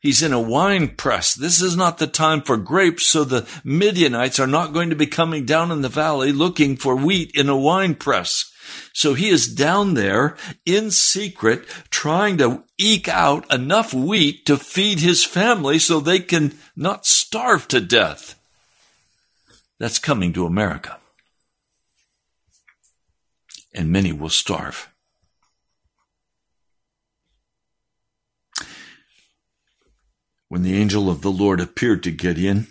He's 0.00 0.22
in 0.22 0.32
a 0.32 0.40
wine 0.40 0.94
press. 0.94 1.34
This 1.34 1.60
is 1.60 1.76
not 1.76 1.98
the 1.98 2.06
time 2.06 2.42
for 2.42 2.56
grapes, 2.56 3.04
so 3.04 3.24
the 3.24 3.48
Midianites 3.64 4.38
are 4.38 4.46
not 4.46 4.72
going 4.72 4.90
to 4.90 4.96
be 4.96 5.06
coming 5.08 5.44
down 5.44 5.72
in 5.72 5.82
the 5.82 5.88
valley 5.88 6.30
looking 6.30 6.76
for 6.76 6.94
wheat 6.94 7.32
in 7.34 7.48
a 7.48 7.58
wine 7.58 7.96
press. 7.96 8.51
So 8.92 9.14
he 9.14 9.28
is 9.28 9.52
down 9.52 9.94
there 9.94 10.36
in 10.64 10.90
secret 10.90 11.66
trying 11.90 12.38
to 12.38 12.64
eke 12.78 13.08
out 13.08 13.52
enough 13.52 13.92
wheat 13.94 14.46
to 14.46 14.56
feed 14.56 15.00
his 15.00 15.24
family 15.24 15.78
so 15.78 16.00
they 16.00 16.20
can 16.20 16.54
not 16.76 17.06
starve 17.06 17.68
to 17.68 17.80
death. 17.80 18.38
That's 19.78 19.98
coming 19.98 20.32
to 20.34 20.46
America. 20.46 20.98
And 23.74 23.90
many 23.90 24.12
will 24.12 24.28
starve. 24.28 24.92
when 30.52 30.60
the 30.60 30.78
angel 30.78 31.08
of 31.08 31.22
the 31.22 31.30
Lord 31.30 31.60
appeared 31.60 32.02
to 32.02 32.10
Gideon. 32.10 32.66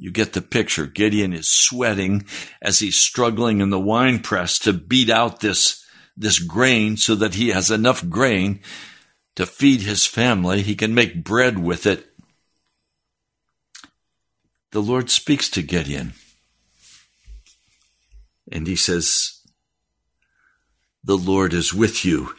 You 0.00 0.12
get 0.12 0.32
the 0.32 0.40
picture. 0.40 0.86
Gideon 0.86 1.32
is 1.32 1.50
sweating 1.50 2.24
as 2.62 2.78
he's 2.78 3.00
struggling 3.00 3.60
in 3.60 3.70
the 3.70 3.80
wine 3.80 4.20
press 4.20 4.56
to 4.60 4.72
beat 4.72 5.10
out 5.10 5.40
this, 5.40 5.84
this 6.16 6.38
grain 6.38 6.96
so 6.96 7.16
that 7.16 7.34
he 7.34 7.48
has 7.48 7.72
enough 7.72 8.08
grain 8.08 8.60
to 9.34 9.44
feed 9.44 9.80
his 9.80 10.06
family. 10.06 10.62
He 10.62 10.76
can 10.76 10.94
make 10.94 11.24
bread 11.24 11.58
with 11.58 11.84
it. 11.84 12.06
the 14.70 14.82
Lord 14.82 15.10
speaks 15.10 15.48
to 15.50 15.62
Gideon. 15.62 16.12
And 18.52 18.66
he 18.66 18.76
says, 18.76 19.40
The 21.02 21.16
Lord 21.16 21.52
is 21.52 21.74
with 21.74 22.04
you, 22.04 22.36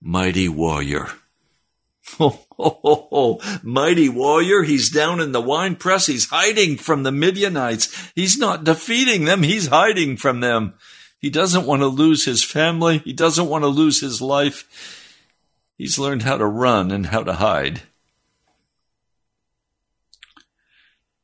mighty 0.00 0.48
warrior. 0.48 1.08
Oh, 2.20 2.40
oh, 2.58 2.80
oh, 2.84 3.08
oh, 3.10 3.58
mighty 3.62 4.08
warrior. 4.08 4.62
He's 4.62 4.90
down 4.90 5.20
in 5.20 5.32
the 5.32 5.40
wine 5.40 5.76
press. 5.76 6.06
He's 6.06 6.28
hiding 6.28 6.76
from 6.76 7.02
the 7.02 7.12
Midianites. 7.12 8.12
He's 8.14 8.38
not 8.38 8.64
defeating 8.64 9.24
them. 9.24 9.42
He's 9.42 9.66
hiding 9.66 10.16
from 10.16 10.40
them. 10.40 10.74
He 11.18 11.30
doesn't 11.30 11.66
want 11.66 11.80
to 11.80 11.86
lose 11.86 12.24
his 12.24 12.44
family. 12.44 12.98
He 12.98 13.12
doesn't 13.12 13.48
want 13.48 13.64
to 13.64 13.68
lose 13.68 14.00
his 14.00 14.20
life. 14.20 15.10
He's 15.76 15.98
learned 15.98 16.22
how 16.22 16.36
to 16.36 16.46
run 16.46 16.90
and 16.90 17.06
how 17.06 17.24
to 17.24 17.32
hide. 17.34 17.82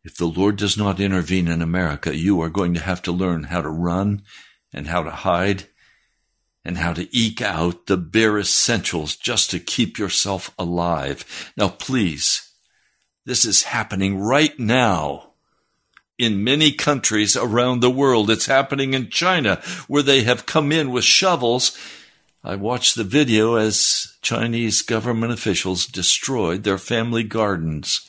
If 0.03 0.17
the 0.17 0.27
Lord 0.27 0.57
does 0.57 0.77
not 0.77 0.99
intervene 0.99 1.47
in 1.49 1.61
America, 1.61 2.17
you 2.17 2.41
are 2.41 2.49
going 2.49 2.75
to 2.75 2.81
have 2.81 3.03
to 3.03 3.13
learn 3.13 3.45
how 3.45 3.61
to 3.61 3.69
run 3.69 4.23
and 4.73 4.87
how 4.87 5.03
to 5.03 5.11
hide 5.11 5.65
and 6.65 6.79
how 6.79 6.93
to 6.93 7.09
eke 7.17 7.43
out 7.43 7.87
the 7.87 7.97
bare 7.97 8.39
essentials 8.39 9.17
just 9.17 9.51
to 9.51 9.59
keep 9.59 9.99
yourself 9.99 10.53
alive. 10.59 11.53
Now, 11.57 11.69
please, 11.69 12.51
this 13.25 13.45
is 13.45 13.65
happening 13.65 14.19
right 14.19 14.59
now 14.59 15.31
in 16.19 16.45
many 16.45 16.73
countries 16.73 17.37
around 17.37 17.81
the 17.81 17.91
world. 17.91 18.31
It's 18.31 18.47
happening 18.47 18.93
in 18.93 19.09
China 19.09 19.63
where 19.89 20.03
they 20.03 20.23
have 20.23 20.47
come 20.47 20.71
in 20.71 20.91
with 20.91 21.05
shovels. 21.05 21.77
I 22.45 22.57
watched 22.57 22.95
the 22.95 23.05
video 23.05 23.55
as 23.55 24.17
Chinese 24.21 24.83
government 24.83 25.33
officials 25.33 25.87
destroyed 25.87 26.63
their 26.63 26.79
family 26.79 27.23
gardens. 27.23 28.09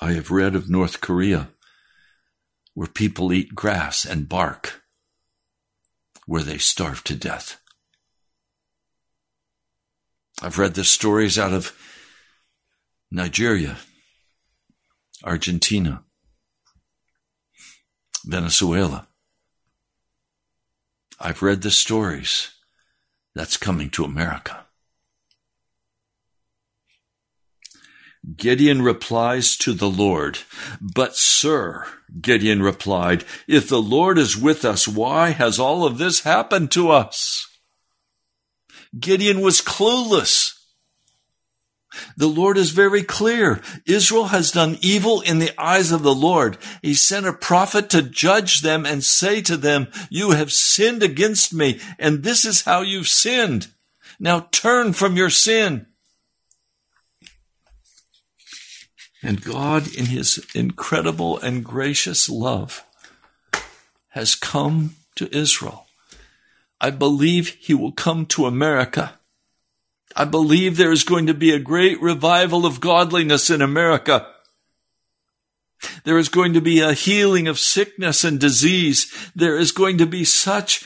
I 0.00 0.12
have 0.12 0.30
read 0.30 0.54
of 0.54 0.68
North 0.68 1.00
Korea 1.00 1.48
where 2.74 2.88
people 2.88 3.32
eat 3.32 3.54
grass 3.54 4.04
and 4.04 4.28
bark, 4.28 4.82
where 6.26 6.42
they 6.42 6.58
starve 6.58 7.02
to 7.04 7.14
death. 7.14 7.60
I've 10.42 10.58
read 10.58 10.74
the 10.74 10.84
stories 10.84 11.38
out 11.38 11.52
of 11.52 11.72
Nigeria, 13.10 13.78
Argentina, 15.22 16.02
Venezuela. 18.24 19.06
I've 21.20 21.42
read 21.42 21.62
the 21.62 21.70
stories 21.70 22.50
that's 23.34 23.56
coming 23.56 23.90
to 23.90 24.04
America. 24.04 24.63
Gideon 28.36 28.82
replies 28.82 29.56
to 29.58 29.74
the 29.74 29.90
Lord, 29.90 30.38
But, 30.80 31.16
sir, 31.16 31.86
Gideon 32.20 32.62
replied, 32.62 33.24
if 33.46 33.68
the 33.68 33.82
Lord 33.82 34.18
is 34.18 34.36
with 34.36 34.64
us, 34.64 34.88
why 34.88 35.30
has 35.30 35.58
all 35.58 35.84
of 35.84 35.98
this 35.98 36.20
happened 36.20 36.70
to 36.72 36.90
us? 36.90 37.46
Gideon 38.98 39.40
was 39.40 39.60
clueless. 39.60 40.52
The 42.16 42.28
Lord 42.28 42.56
is 42.56 42.70
very 42.70 43.02
clear. 43.02 43.60
Israel 43.86 44.26
has 44.26 44.50
done 44.50 44.78
evil 44.80 45.20
in 45.20 45.38
the 45.38 45.52
eyes 45.60 45.92
of 45.92 46.02
the 46.02 46.14
Lord. 46.14 46.58
He 46.82 46.94
sent 46.94 47.26
a 47.26 47.32
prophet 47.32 47.90
to 47.90 48.02
judge 48.02 48.62
them 48.62 48.84
and 48.86 49.04
say 49.04 49.40
to 49.42 49.56
them, 49.56 49.88
You 50.10 50.32
have 50.32 50.52
sinned 50.52 51.02
against 51.02 51.52
me, 51.52 51.80
and 51.98 52.22
this 52.22 52.44
is 52.44 52.62
how 52.62 52.80
you've 52.80 53.08
sinned. 53.08 53.68
Now 54.18 54.48
turn 54.50 54.92
from 54.92 55.16
your 55.16 55.30
sin. 55.30 55.86
And 59.24 59.42
God, 59.42 59.92
in 59.94 60.06
His 60.06 60.46
incredible 60.54 61.38
and 61.38 61.64
gracious 61.64 62.28
love, 62.28 62.84
has 64.10 64.34
come 64.34 64.96
to 65.16 65.34
Israel. 65.34 65.86
I 66.78 66.90
believe 66.90 67.56
He 67.58 67.72
will 67.72 67.92
come 67.92 68.26
to 68.26 68.44
America. 68.44 69.18
I 70.14 70.26
believe 70.26 70.76
there 70.76 70.92
is 70.92 71.04
going 71.04 71.26
to 71.26 71.34
be 71.34 71.52
a 71.52 71.58
great 71.58 72.00
revival 72.02 72.66
of 72.66 72.80
godliness 72.80 73.48
in 73.48 73.62
America. 73.62 74.28
There 76.04 76.18
is 76.18 76.28
going 76.28 76.52
to 76.52 76.60
be 76.60 76.80
a 76.80 76.92
healing 76.92 77.48
of 77.48 77.58
sickness 77.58 78.24
and 78.24 78.38
disease. 78.38 79.10
There 79.34 79.56
is 79.56 79.72
going 79.72 79.98
to 79.98 80.06
be 80.06 80.24
such 80.24 80.84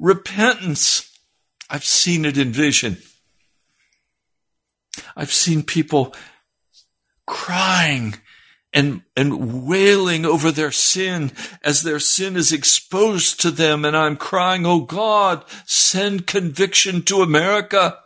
repentance. 0.00 1.10
I've 1.68 1.84
seen 1.84 2.24
it 2.24 2.38
in 2.38 2.52
vision. 2.52 2.96
I've 5.14 5.32
seen 5.32 5.62
people 5.62 6.14
crying 7.26 8.14
and, 8.72 9.02
and 9.16 9.66
wailing 9.66 10.26
over 10.26 10.50
their 10.50 10.72
sin 10.72 11.32
as 11.62 11.82
their 11.82 12.00
sin 12.00 12.36
is 12.36 12.52
exposed 12.52 13.40
to 13.40 13.50
them. 13.50 13.84
And 13.84 13.96
I'm 13.96 14.16
crying, 14.16 14.66
Oh 14.66 14.80
God, 14.80 15.44
send 15.64 16.26
conviction 16.26 17.02
to 17.02 17.22
America. 17.22 17.98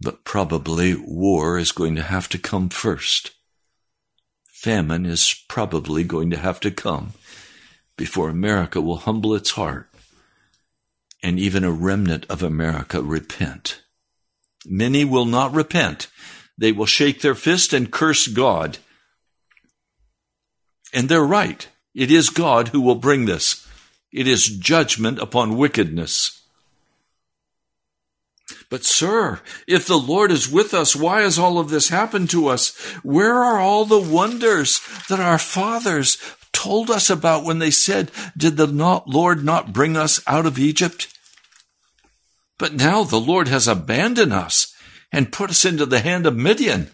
But 0.00 0.24
probably 0.24 0.94
war 0.96 1.58
is 1.58 1.72
going 1.72 1.94
to 1.96 2.02
have 2.02 2.28
to 2.30 2.38
come 2.38 2.70
first. 2.70 3.32
Famine 4.48 5.06
is 5.06 5.34
probably 5.48 6.04
going 6.04 6.30
to 6.30 6.38
have 6.38 6.60
to 6.60 6.70
come 6.70 7.12
before 7.96 8.30
America 8.30 8.80
will 8.80 8.96
humble 8.96 9.34
its 9.34 9.50
heart 9.50 9.90
and 11.22 11.38
even 11.38 11.64
a 11.64 11.70
remnant 11.70 12.24
of 12.30 12.42
America 12.42 13.02
repent. 13.02 13.82
Many 14.66 15.04
will 15.04 15.24
not 15.24 15.52
repent. 15.52 16.08
They 16.58 16.72
will 16.72 16.86
shake 16.86 17.22
their 17.22 17.34
fist 17.34 17.72
and 17.72 17.90
curse 17.90 18.26
God. 18.26 18.78
And 20.92 21.08
they're 21.08 21.24
right. 21.24 21.66
It 21.94 22.10
is 22.10 22.30
God 22.30 22.68
who 22.68 22.80
will 22.80 22.96
bring 22.96 23.24
this. 23.24 23.66
It 24.12 24.26
is 24.26 24.46
judgment 24.46 25.18
upon 25.18 25.56
wickedness. 25.56 26.36
But, 28.68 28.84
sir, 28.84 29.40
if 29.66 29.86
the 29.86 29.98
Lord 29.98 30.30
is 30.30 30.50
with 30.50 30.74
us, 30.74 30.94
why 30.94 31.22
has 31.22 31.38
all 31.38 31.58
of 31.58 31.70
this 31.70 31.88
happened 31.88 32.30
to 32.30 32.48
us? 32.48 32.76
Where 33.02 33.42
are 33.42 33.58
all 33.58 33.84
the 33.84 33.98
wonders 34.00 34.80
that 35.08 35.20
our 35.20 35.38
fathers 35.38 36.18
told 36.52 36.90
us 36.90 37.10
about 37.10 37.44
when 37.44 37.58
they 37.58 37.70
said, 37.70 38.10
Did 38.36 38.56
the 38.56 38.66
Lord 39.06 39.44
not 39.44 39.72
bring 39.72 39.96
us 39.96 40.20
out 40.26 40.46
of 40.46 40.58
Egypt? 40.58 41.08
But 42.60 42.74
now 42.74 43.04
the 43.04 43.18
Lord 43.18 43.48
has 43.48 43.66
abandoned 43.66 44.34
us 44.34 44.74
and 45.10 45.32
put 45.32 45.48
us 45.48 45.64
into 45.64 45.86
the 45.86 46.00
hand 46.00 46.26
of 46.26 46.36
Midian. 46.36 46.90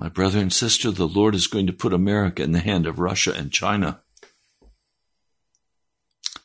My 0.00 0.08
brother 0.08 0.40
and 0.40 0.52
sister, 0.52 0.90
the 0.90 1.06
Lord 1.06 1.36
is 1.36 1.46
going 1.46 1.68
to 1.68 1.72
put 1.72 1.92
America 1.92 2.42
in 2.42 2.50
the 2.50 2.58
hand 2.58 2.86
of 2.86 2.98
Russia 2.98 3.32
and 3.32 3.52
China. 3.52 4.00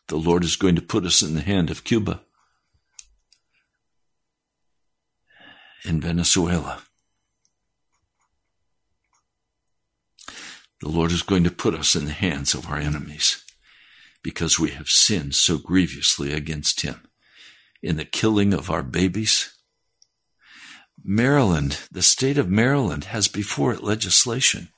The 0.09 0.17
Lord 0.17 0.43
is 0.43 0.55
going 0.57 0.75
to 0.75 0.81
put 0.81 1.05
us 1.05 1.23
in 1.23 1.33
the 1.33 1.41
hand 1.41 1.71
of 1.71 1.83
Cuba 1.83 2.21
and 5.83 6.03
Venezuela. 6.03 6.83
The 10.81 10.89
Lord 10.89 11.11
is 11.11 11.23
going 11.23 11.43
to 11.45 11.51
put 11.51 11.73
us 11.73 11.95
in 11.95 12.05
the 12.05 12.11
hands 12.11 12.53
of 12.53 12.67
our 12.67 12.77
enemies 12.77 13.43
because 14.23 14.59
we 14.59 14.71
have 14.71 14.87
sinned 14.87 15.35
so 15.35 15.57
grievously 15.57 16.33
against 16.33 16.81
Him 16.81 17.07
in 17.81 17.97
the 17.97 18.05
killing 18.05 18.53
of 18.53 18.69
our 18.69 18.83
babies. 18.83 19.53
Maryland, 21.03 21.79
the 21.91 22.01
state 22.01 22.37
of 22.37 22.49
Maryland, 22.49 23.05
has 23.05 23.27
before 23.27 23.73
it 23.73 23.83
legislation 23.83 24.69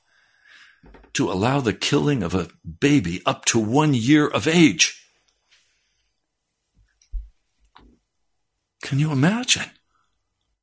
to 1.12 1.30
allow 1.30 1.60
the 1.60 1.72
killing 1.72 2.22
of 2.22 2.34
a 2.34 2.48
baby 2.80 3.22
up 3.24 3.44
to 3.44 3.58
one 3.58 3.94
year 3.94 4.26
of 4.26 4.48
age. 4.48 5.00
Can 8.82 8.98
you 8.98 9.12
imagine? 9.12 9.70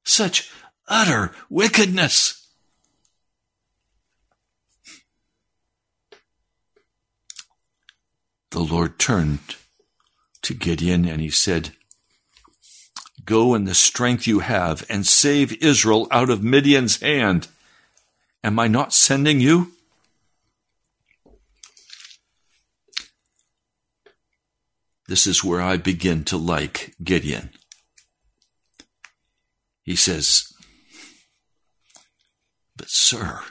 Such 0.03 0.51
utter 0.87 1.31
wickedness. 1.49 2.40
The 8.51 8.59
Lord 8.59 8.99
turned 8.99 9.55
to 10.41 10.53
Gideon 10.53 11.05
and 11.05 11.21
he 11.21 11.29
said, 11.29 11.71
Go 13.23 13.55
in 13.55 13.63
the 13.63 13.73
strength 13.73 14.27
you 14.27 14.39
have 14.39 14.85
and 14.89 15.07
save 15.07 15.63
Israel 15.63 16.07
out 16.11 16.29
of 16.29 16.43
Midian's 16.43 16.99
hand. 16.99 17.47
Am 18.43 18.59
I 18.59 18.67
not 18.67 18.93
sending 18.93 19.39
you? 19.39 19.71
This 25.07 25.25
is 25.27 25.43
where 25.43 25.61
I 25.61 25.77
begin 25.77 26.23
to 26.25 26.37
like 26.37 26.93
Gideon. 27.01 27.51
He 29.83 29.95
says, 29.95 30.51
But, 32.75 32.89
sir, 32.89 33.41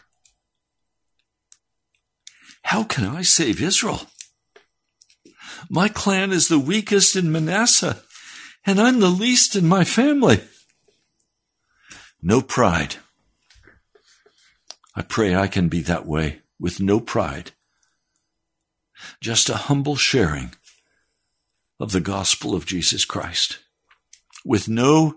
how 2.64 2.84
can 2.84 3.04
I 3.04 3.22
save 3.22 3.62
Israel? 3.62 4.09
My 5.68 5.88
clan 5.88 6.32
is 6.32 6.48
the 6.48 6.58
weakest 6.58 7.16
in 7.16 7.30
Manasseh, 7.30 8.02
and 8.64 8.80
I'm 8.80 9.00
the 9.00 9.08
least 9.08 9.56
in 9.56 9.66
my 9.66 9.84
family. 9.84 10.40
No 12.22 12.40
pride. 12.40 12.96
I 14.94 15.02
pray 15.02 15.34
I 15.34 15.46
can 15.46 15.68
be 15.68 15.80
that 15.82 16.06
way 16.06 16.40
with 16.58 16.80
no 16.80 17.00
pride. 17.00 17.52
Just 19.20 19.48
a 19.48 19.56
humble 19.56 19.96
sharing 19.96 20.52
of 21.78 21.92
the 21.92 22.00
gospel 22.00 22.54
of 22.54 22.66
Jesus 22.66 23.04
Christ 23.04 23.58
with 24.44 24.68
no 24.68 25.16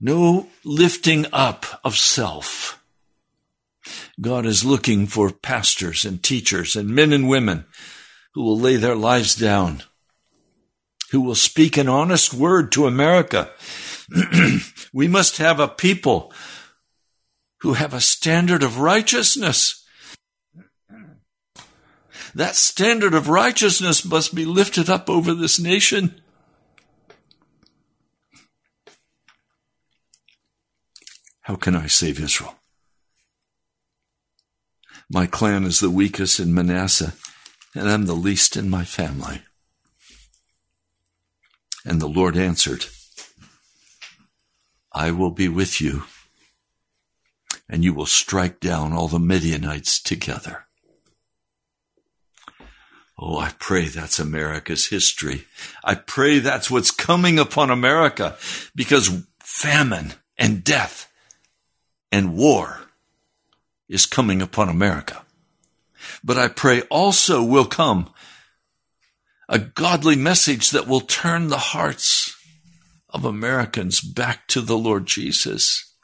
no 0.00 0.48
lifting 0.64 1.26
up 1.32 1.80
of 1.82 1.96
self. 1.96 2.82
God 4.20 4.46
is 4.46 4.64
looking 4.64 5.06
for 5.06 5.30
pastors 5.30 6.04
and 6.04 6.22
teachers 6.22 6.74
and 6.74 6.88
men 6.88 7.12
and 7.12 7.28
women 7.28 7.66
who 8.32 8.42
will 8.42 8.58
lay 8.58 8.76
their 8.76 8.94
lives 8.94 9.34
down, 9.34 9.82
who 11.10 11.20
will 11.20 11.34
speak 11.34 11.76
an 11.76 11.88
honest 11.88 12.32
word 12.32 12.72
to 12.72 12.86
America. 12.86 13.50
we 14.92 15.06
must 15.06 15.36
have 15.36 15.60
a 15.60 15.68
people 15.68 16.32
who 17.60 17.74
have 17.74 17.92
a 17.92 18.00
standard 18.00 18.62
of 18.62 18.78
righteousness. 18.78 19.84
That 22.34 22.54
standard 22.54 23.14
of 23.14 23.28
righteousness 23.28 24.04
must 24.04 24.34
be 24.34 24.44
lifted 24.44 24.88
up 24.88 25.10
over 25.10 25.34
this 25.34 25.58
nation. 25.58 26.20
How 31.42 31.56
can 31.56 31.76
I 31.76 31.86
save 31.86 32.20
Israel? 32.20 32.54
My 35.08 35.26
clan 35.26 35.64
is 35.64 35.78
the 35.78 35.90
weakest 35.90 36.40
in 36.40 36.52
Manasseh, 36.52 37.14
and 37.74 37.88
I'm 37.88 38.06
the 38.06 38.14
least 38.14 38.56
in 38.56 38.68
my 38.68 38.84
family. 38.84 39.42
And 41.84 42.00
the 42.02 42.08
Lord 42.08 42.36
answered, 42.36 42.86
I 44.92 45.12
will 45.12 45.30
be 45.30 45.48
with 45.48 45.80
you, 45.80 46.04
and 47.68 47.84
you 47.84 47.94
will 47.94 48.06
strike 48.06 48.58
down 48.58 48.92
all 48.92 49.06
the 49.06 49.20
Midianites 49.20 50.02
together. 50.02 50.64
Oh, 53.18 53.38
I 53.38 53.52
pray 53.58 53.86
that's 53.86 54.18
America's 54.18 54.88
history. 54.88 55.44
I 55.84 55.94
pray 55.94 56.40
that's 56.40 56.70
what's 56.70 56.90
coming 56.90 57.38
upon 57.38 57.70
America 57.70 58.36
because 58.74 59.24
famine 59.40 60.14
and 60.36 60.64
death 60.64 61.10
and 62.10 62.36
war 62.36 62.85
is 63.88 64.06
coming 64.06 64.42
upon 64.42 64.68
America. 64.68 65.22
But 66.22 66.38
I 66.38 66.48
pray 66.48 66.82
also 66.82 67.42
will 67.42 67.64
come 67.64 68.10
a 69.48 69.58
godly 69.58 70.16
message 70.16 70.70
that 70.70 70.88
will 70.88 71.00
turn 71.00 71.48
the 71.48 71.58
hearts 71.58 72.36
of 73.10 73.24
Americans 73.24 74.00
back 74.00 74.46
to 74.48 74.60
the 74.60 74.76
Lord 74.76 75.06
Jesus. 75.06 75.94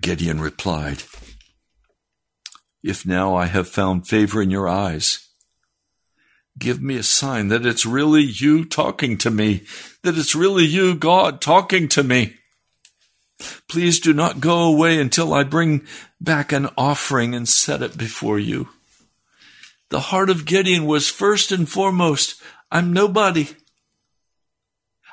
Gideon 0.00 0.40
replied, 0.40 1.04
If 2.82 3.06
now 3.06 3.34
I 3.34 3.46
have 3.46 3.68
found 3.68 4.06
favor 4.06 4.42
in 4.42 4.50
your 4.50 4.68
eyes, 4.68 5.25
give 6.58 6.80
me 6.82 6.96
a 6.96 7.02
sign 7.02 7.48
that 7.48 7.66
it's 7.66 7.86
really 7.86 8.22
you 8.22 8.64
talking 8.64 9.18
to 9.18 9.30
me, 9.30 9.62
that 10.02 10.16
it's 10.16 10.34
really 10.34 10.64
you, 10.64 10.94
God, 10.94 11.40
talking 11.40 11.88
to 11.88 12.02
me. 12.02 12.36
Please 13.68 14.00
do 14.00 14.14
not 14.14 14.40
go 14.40 14.64
away 14.64 14.98
until 14.98 15.34
I 15.34 15.44
bring 15.44 15.86
back 16.20 16.52
an 16.52 16.68
offering 16.78 17.34
and 17.34 17.48
set 17.48 17.82
it 17.82 17.98
before 17.98 18.38
you. 18.38 18.68
The 19.90 20.00
heart 20.00 20.30
of 20.30 20.46
Gideon 20.46 20.86
was 20.86 21.08
first 21.08 21.52
and 21.52 21.68
foremost, 21.68 22.40
I'm 22.70 22.92
nobody. 22.92 23.48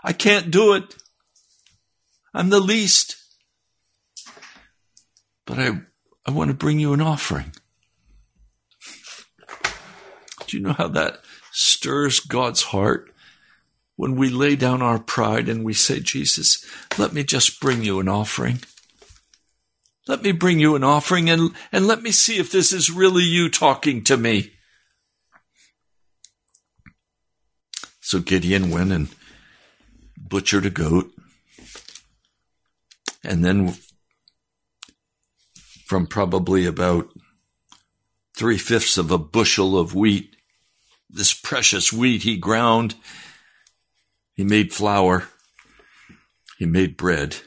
I 0.04 0.14
can't 0.14 0.52
do 0.52 0.74
it. 0.74 0.96
I'm 2.34 2.50
the 2.50 2.60
least. 2.60 3.18
But 5.46 5.60
I, 5.60 5.82
I 6.26 6.32
want 6.32 6.50
to 6.50 6.56
bring 6.56 6.80
you 6.80 6.94
an 6.94 7.02
offering. 7.02 7.54
Do 10.48 10.58
you 10.58 10.64
know 10.64 10.74
how 10.74 10.88
that 10.90 11.20
stirs 11.54 12.20
God's 12.20 12.64
heart? 12.64 13.10
When 13.96 14.16
we 14.16 14.30
lay 14.30 14.56
down 14.56 14.82
our 14.82 15.00
pride 15.00 15.48
and 15.48 15.64
we 15.64 15.74
say, 15.74 16.00
Jesus, 16.00 16.66
let 16.98 17.14
me 17.14 17.24
just 17.24 17.62
bring 17.62 17.84
you 17.84 18.00
an 18.00 18.10
offering. 18.10 18.60
Let 20.08 20.24
me 20.24 20.32
bring 20.32 20.60
you 20.60 20.76
an 20.76 20.84
offering 20.84 21.30
and, 21.30 21.52
and 21.72 21.88
let 21.88 22.02
me 22.02 22.12
see 22.12 22.38
if 22.38 22.52
this 22.52 22.74
is 22.74 22.92
really 22.92 23.24
you 23.24 23.50
talking 23.50 24.04
to 24.06 24.18
me. 24.18 24.52
So 28.02 28.20
Gideon 28.20 28.70
went 28.70 28.92
and 28.92 29.10
butchered 30.18 30.66
a 30.66 30.70
goat. 30.70 31.12
And 33.24 33.46
then 33.46 33.76
from 35.86 36.08
probably 36.08 36.66
about 36.66 37.08
three 38.36 38.58
fifths 38.58 38.98
of 38.98 39.12
a 39.12 39.18
bushel 39.18 39.78
of 39.78 39.96
wheat, 39.96 40.36
this 41.14 41.34
precious 41.34 41.94
wheat 41.94 42.24
he 42.24 42.38
ground 42.38 42.96
he 44.34 44.44
made 44.44 44.74
flour. 44.74 45.28
He 46.58 46.66
made 46.66 46.98
bread 46.98 47.38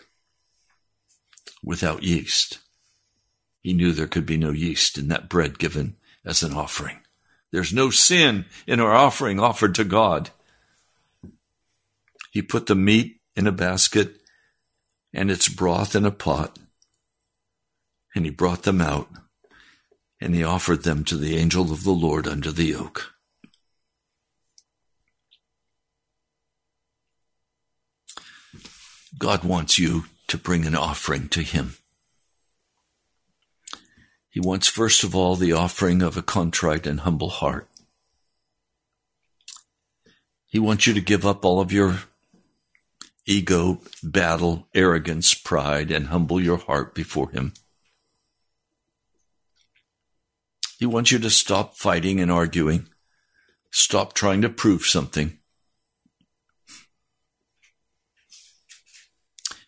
without 1.63 2.03
yeast. 2.03 2.59
He 3.61 3.73
knew 3.73 3.93
there 3.93 4.07
could 4.07 4.27
be 4.27 4.37
no 4.37 4.51
yeast 4.51 4.99
in 4.99 5.09
that 5.09 5.29
bread 5.29 5.59
given 5.59 5.97
as 6.25 6.43
an 6.43 6.53
offering. 6.53 6.99
There's 7.51 7.73
no 7.73 7.91
sin 7.91 8.45
in 8.67 8.81
our 8.81 8.95
offering 8.95 9.41
offered 9.41 9.75
to 9.77 9.85
God. 9.85 10.31
He 12.31 12.43
put 12.43 12.67
the 12.67 12.75
meat 12.75 13.21
in 13.35 13.47
a 13.47 13.53
basket 13.53 14.21
and 15.13 15.31
its 15.31 15.49
broth 15.49 15.97
in 15.97 16.05
a 16.05 16.11
pot, 16.11 16.59
and 18.15 18.25
he 18.25 18.31
brought 18.31 18.65
them 18.65 18.81
out, 18.81 19.09
and 20.21 20.35
he 20.35 20.45
offered 20.45 20.83
them 20.83 21.05
to 21.05 21.17
the 21.17 21.37
angel 21.37 21.73
of 21.73 21.85
the 21.85 21.93
Lord 21.93 22.27
under 22.29 22.53
the 22.53 22.75
oak. 22.75 23.16
God 29.19 29.45
wants 29.45 29.79
you 29.79 30.05
to 30.29 30.37
bring 30.37 30.67
an 30.67 30.75
offering 30.75 31.29
to 31.29 31.43
Him. 31.43 31.77
He 34.29 34.41
wants, 34.41 34.69
first 34.69 35.03
of 35.03 35.15
all, 35.15 35.37
the 35.37 35.53
offering 35.53 36.03
of 36.03 36.17
a 36.17 36.23
contrite 36.23 36.87
and 36.87 37.01
humble 37.01 37.31
heart. 37.31 37.69
He 40.47 40.59
wants 40.59 40.87
you 40.87 40.93
to 40.95 41.01
give 41.01 41.25
up 41.25 41.45
all 41.45 41.61
of 41.61 41.73
your 41.73 42.01
ego, 43.25 43.81
battle, 44.03 44.69
arrogance, 44.75 45.35
pride, 45.35 45.91
and 45.91 46.09
humble 46.09 46.41
your 46.41 46.59
heart 46.59 46.95
before 46.95 47.31
Him. 47.31 47.55
He 50.79 50.87
wants 50.87 51.11
you 51.11 51.19
to 51.19 51.31
stop 51.31 51.75
fighting 51.77 52.21
and 52.21 52.31
arguing, 52.31 52.89
stop 53.71 54.13
trying 54.13 54.43
to 54.43 54.51
prove 54.51 54.83
something, 54.83 55.39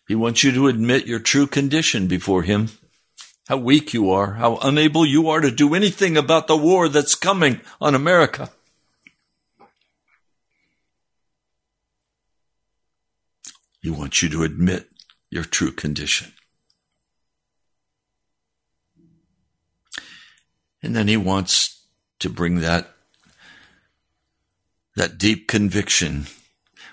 He 0.09 0.15
wants 0.15 0.43
you 0.43 0.51
to 0.53 0.67
admit 0.67 1.05
your 1.05 1.19
true 1.19 1.45
condition 1.45 2.07
before 2.07 2.41
Him. 2.41 2.69
How 3.47 3.57
weak 3.57 3.93
you 3.93 4.09
are, 4.09 4.33
how 4.33 4.57
unable 4.57 5.05
you 5.05 5.29
are 5.29 5.39
to 5.39 5.51
do 5.51 5.75
anything 5.75 6.17
about 6.17 6.47
the 6.47 6.57
war 6.57 6.89
that's 6.89 7.13
coming 7.13 7.61
on 7.79 7.93
America. 7.93 8.49
He 13.83 13.91
wants 13.91 14.23
you 14.23 14.29
to 14.29 14.43
admit 14.43 14.89
your 15.29 15.43
true 15.43 15.71
condition. 15.71 16.33
And 20.81 20.95
then 20.95 21.07
he 21.07 21.17
wants 21.17 21.85
to 22.17 22.29
bring 22.29 22.61
that, 22.61 22.95
that 24.95 25.19
deep 25.19 25.47
conviction 25.47 26.25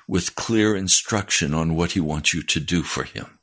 with 0.06 0.36
clear 0.36 0.76
instruction 0.76 1.52
on 1.52 1.74
what 1.74 1.92
he 1.92 2.00
wants 2.00 2.32
you 2.32 2.42
to 2.42 2.60
do 2.60 2.82
for 2.82 3.04
him. 3.04 3.38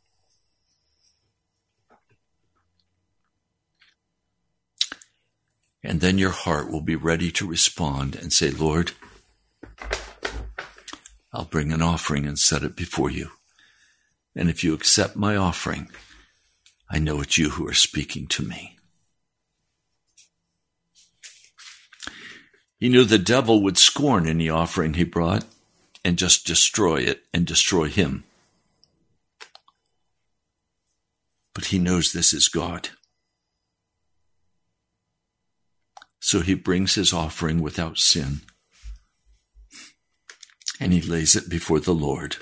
And 5.83 5.99
then 5.99 6.17
your 6.17 6.29
heart 6.31 6.71
will 6.71 6.81
be 6.81 6.95
ready 6.95 7.29
to 7.31 7.47
respond 7.47 8.15
and 8.15 8.31
say, 8.31 8.49
Lord, 8.49 8.93
I'll 11.33 11.45
bring 11.45 11.73
an 11.73 11.81
offering 11.81 12.25
and 12.25 12.39
set 12.39 12.63
it 12.63 12.75
before 12.75 13.09
you. 13.09 13.31
And 14.35 14.49
if 14.49 14.63
you 14.63 14.73
accept 14.73 15.15
my 15.15 15.35
offering, 15.35 15.89
I 16.89 16.99
know 16.99 17.21
it's 17.21 17.37
you 17.37 17.49
who 17.51 17.67
are 17.67 17.73
speaking 17.73 18.27
to 18.27 18.43
me. 18.43 18.77
He 22.79 22.87
knew 22.87 23.03
the 23.03 23.17
devil 23.17 23.61
would 23.63 23.77
scorn 23.77 24.27
any 24.27 24.49
offering 24.49 24.93
he 24.93 25.03
brought 25.03 25.45
and 26.03 26.17
just 26.17 26.45
destroy 26.45 26.97
it 26.97 27.23
and 27.33 27.45
destroy 27.45 27.87
him. 27.87 28.23
But 31.53 31.65
he 31.65 31.79
knows 31.79 32.11
this 32.11 32.33
is 32.33 32.47
God. 32.47 32.89
So 36.19 36.41
he 36.41 36.53
brings 36.53 36.95
his 36.95 37.13
offering 37.13 37.61
without 37.61 37.97
sin 37.97 38.41
and 40.83 40.91
he 40.91 41.01
lays 41.01 41.33
it 41.33 41.47
before 41.47 41.79
the 41.79 41.93
Lord. 41.93 42.35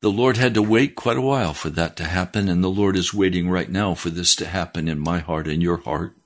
The 0.00 0.10
Lord 0.10 0.36
had 0.36 0.54
to 0.54 0.62
wait 0.62 0.96
quite 0.96 1.16
a 1.16 1.20
while 1.20 1.54
for 1.54 1.70
that 1.70 1.96
to 1.96 2.04
happen, 2.04 2.48
and 2.48 2.62
the 2.62 2.68
Lord 2.68 2.96
is 2.96 3.14
waiting 3.14 3.48
right 3.48 3.70
now 3.70 3.94
for 3.94 4.10
this 4.10 4.34
to 4.36 4.46
happen 4.46 4.88
in 4.88 4.98
my 4.98 5.20
heart 5.20 5.46
and 5.46 5.62
your 5.62 5.76
heart. 5.78 6.17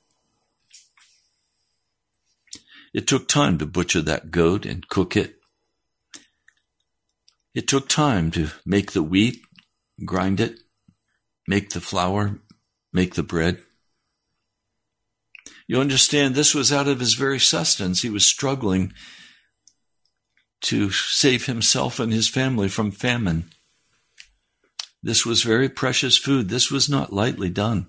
It 2.93 3.07
took 3.07 3.29
time 3.29 3.59
to 3.59 3.67
butcher 3.67 4.03
that 4.03 4.31
goat 4.31 4.67
and 4.67 4.89
cook 4.89 5.17
it. 5.17 5.37
It 7.55 7.69
took 7.69 7.89
time 7.89 8.31
to 8.33 8.51
make 8.65 8.93
the 8.93 9.03
wheat, 9.03 9.43
grind 10.05 10.41
it, 10.41 10.61
make 11.47 11.71
the 11.71 11.81
flour, 11.81 12.41
make 12.93 13.15
the 13.15 13.23
bread. 13.23 13.63
You 15.67 15.81
understand, 15.81 16.35
this 16.35 16.55
was 16.55 16.73
out 16.73 16.89
of 16.89 17.01
his 17.01 17.15
very 17.15 17.39
sustenance. 17.39 18.03
He 18.03 18.11
was 18.11 18.27
struggling 18.27 18.93
to 20.63 20.91
save 20.91 21.47
himself 21.47 21.99
and 21.99 22.13
his 22.13 22.29
family 22.29 22.69
from 22.69 22.91
famine. 22.91 23.51
This 25.03 25.27
was 25.27 25.43
very 25.43 25.69
precious 25.69 26.17
food. 26.17 26.49
This 26.49 26.71
was 26.71 26.89
not 26.89 27.13
lightly 27.13 27.51
done. 27.51 27.89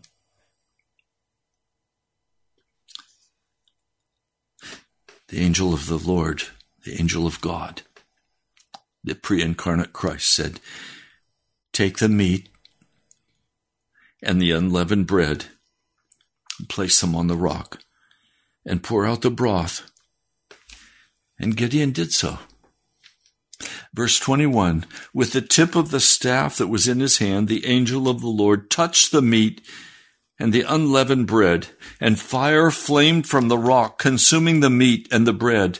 The 5.33 5.41
angel 5.41 5.73
of 5.73 5.87
the 5.87 5.97
Lord, 5.97 6.43
the 6.85 6.93
angel 7.01 7.25
of 7.25 7.41
God, 7.41 7.81
the 9.03 9.15
pre 9.15 9.41
incarnate 9.41 9.91
Christ 9.91 10.29
said, 10.31 10.59
Take 11.71 11.97
the 11.97 12.07
meat 12.07 12.49
and 14.21 14.39
the 14.39 14.51
unleavened 14.51 15.07
bread, 15.07 15.45
and 16.59 16.69
place 16.69 17.01
them 17.01 17.15
on 17.15 17.25
the 17.25 17.35
rock, 17.35 17.79
and 18.63 18.83
pour 18.83 19.07
out 19.07 19.23
the 19.23 19.31
broth. 19.31 19.89
And 21.39 21.57
Gideon 21.57 21.93
did 21.93 22.11
so. 22.11 22.37
Verse 23.91 24.19
21 24.19 24.85
With 25.15 25.33
the 25.33 25.41
tip 25.41 25.75
of 25.75 25.89
the 25.89 25.99
staff 25.99 26.59
that 26.59 26.67
was 26.67 26.87
in 26.87 26.99
his 26.99 27.17
hand, 27.17 27.47
the 27.47 27.65
angel 27.65 28.07
of 28.07 28.21
the 28.21 28.27
Lord 28.27 28.69
touched 28.69 29.11
the 29.11 29.23
meat 29.23 29.67
and 30.43 30.51
the 30.51 30.65
unleavened 30.67 31.25
bread, 31.25 31.67
and 32.01 32.19
fire 32.19 32.69
flamed 32.69 33.25
from 33.25 33.47
the 33.47 33.57
rock, 33.57 33.97
consuming 33.97 34.59
the 34.59 34.69
meat 34.69 35.07
and 35.09 35.25
the 35.25 35.31
bread. 35.31 35.79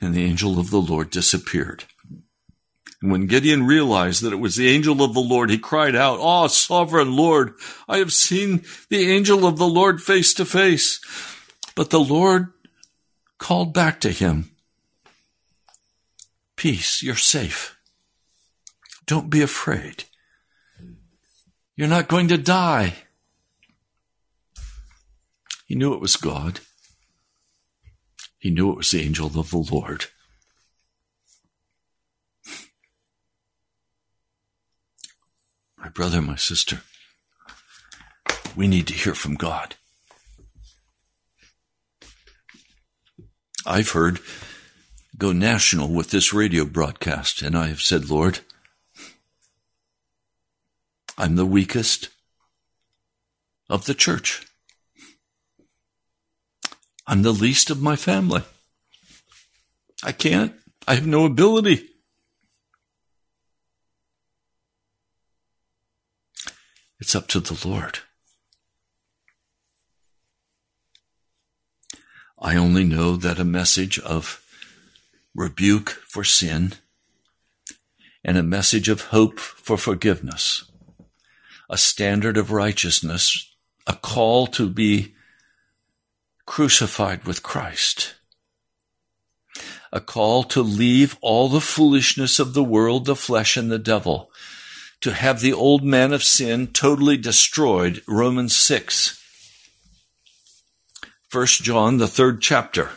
And 0.00 0.14
the 0.14 0.22
angel 0.22 0.60
of 0.60 0.70
the 0.70 0.80
Lord 0.80 1.10
disappeared. 1.10 1.82
And 3.02 3.10
when 3.10 3.26
Gideon 3.26 3.66
realized 3.66 4.22
that 4.22 4.32
it 4.32 4.36
was 4.36 4.54
the 4.54 4.68
angel 4.68 5.02
of 5.02 5.14
the 5.14 5.20
Lord, 5.20 5.50
he 5.50 5.58
cried 5.58 5.96
out, 5.96 6.20
Oh, 6.22 6.46
sovereign 6.46 7.16
Lord, 7.16 7.54
I 7.88 7.98
have 7.98 8.12
seen 8.12 8.62
the 8.88 9.10
angel 9.10 9.44
of 9.44 9.58
the 9.58 9.66
Lord 9.66 10.00
face 10.00 10.32
to 10.34 10.44
face. 10.44 11.00
But 11.74 11.90
the 11.90 11.98
Lord 11.98 12.52
called 13.38 13.74
back 13.74 14.00
to 14.02 14.12
him, 14.12 14.52
Peace, 16.54 17.02
you're 17.02 17.16
safe. 17.16 17.76
Don't 19.06 19.28
be 19.28 19.42
afraid. 19.42 20.04
You're 21.78 21.86
not 21.86 22.08
going 22.08 22.26
to 22.26 22.36
die. 22.36 22.94
He 25.64 25.76
knew 25.76 25.94
it 25.94 26.00
was 26.00 26.16
God. 26.16 26.58
He 28.36 28.50
knew 28.50 28.72
it 28.72 28.76
was 28.76 28.90
the 28.90 29.00
angel 29.00 29.28
of 29.28 29.50
the 29.50 29.56
Lord. 29.56 30.06
My 35.76 35.88
brother, 35.90 36.20
my 36.20 36.34
sister, 36.34 36.80
we 38.56 38.66
need 38.66 38.88
to 38.88 38.94
hear 38.94 39.14
from 39.14 39.36
God. 39.36 39.76
I've 43.64 43.90
heard 43.90 44.18
go 45.16 45.30
national 45.30 45.94
with 45.94 46.10
this 46.10 46.32
radio 46.32 46.64
broadcast, 46.64 47.40
and 47.40 47.56
I 47.56 47.68
have 47.68 47.82
said, 47.82 48.10
Lord, 48.10 48.40
I'm 51.20 51.34
the 51.34 51.44
weakest 51.44 52.10
of 53.68 53.86
the 53.86 53.94
church. 53.94 54.46
I'm 57.08 57.22
the 57.22 57.32
least 57.32 57.70
of 57.70 57.82
my 57.82 57.96
family. 57.96 58.42
I 60.04 60.12
can't. 60.12 60.54
I 60.86 60.94
have 60.94 61.08
no 61.08 61.24
ability. 61.24 61.88
It's 67.00 67.16
up 67.16 67.26
to 67.28 67.40
the 67.40 67.68
Lord. 67.68 67.98
I 72.40 72.54
only 72.54 72.84
know 72.84 73.16
that 73.16 73.40
a 73.40 73.44
message 73.44 73.98
of 73.98 74.40
rebuke 75.34 75.90
for 76.06 76.22
sin 76.22 76.74
and 78.22 78.38
a 78.38 78.42
message 78.44 78.88
of 78.88 79.06
hope 79.06 79.40
for 79.40 79.76
forgiveness, 79.76 80.70
a 81.68 81.76
standard 81.76 82.36
of 82.36 82.50
righteousness, 82.50 83.54
a 83.86 83.94
call 83.94 84.46
to 84.46 84.68
be 84.68 85.14
crucified 86.46 87.24
with 87.24 87.42
Christ, 87.42 88.14
a 89.92 90.00
call 90.00 90.44
to 90.44 90.62
leave 90.62 91.16
all 91.20 91.48
the 91.48 91.60
foolishness 91.60 92.38
of 92.38 92.54
the 92.54 92.64
world, 92.64 93.04
the 93.04 93.16
flesh, 93.16 93.56
and 93.56 93.70
the 93.70 93.78
devil, 93.78 94.30
to 95.00 95.12
have 95.12 95.40
the 95.40 95.52
old 95.52 95.84
man 95.84 96.12
of 96.12 96.24
sin 96.24 96.66
totally 96.68 97.16
destroyed. 97.16 98.02
Romans 98.08 98.56
6. 98.56 99.22
1 101.30 101.46
John, 101.46 101.98
the 101.98 102.08
third 102.08 102.40
chapter. 102.40 102.90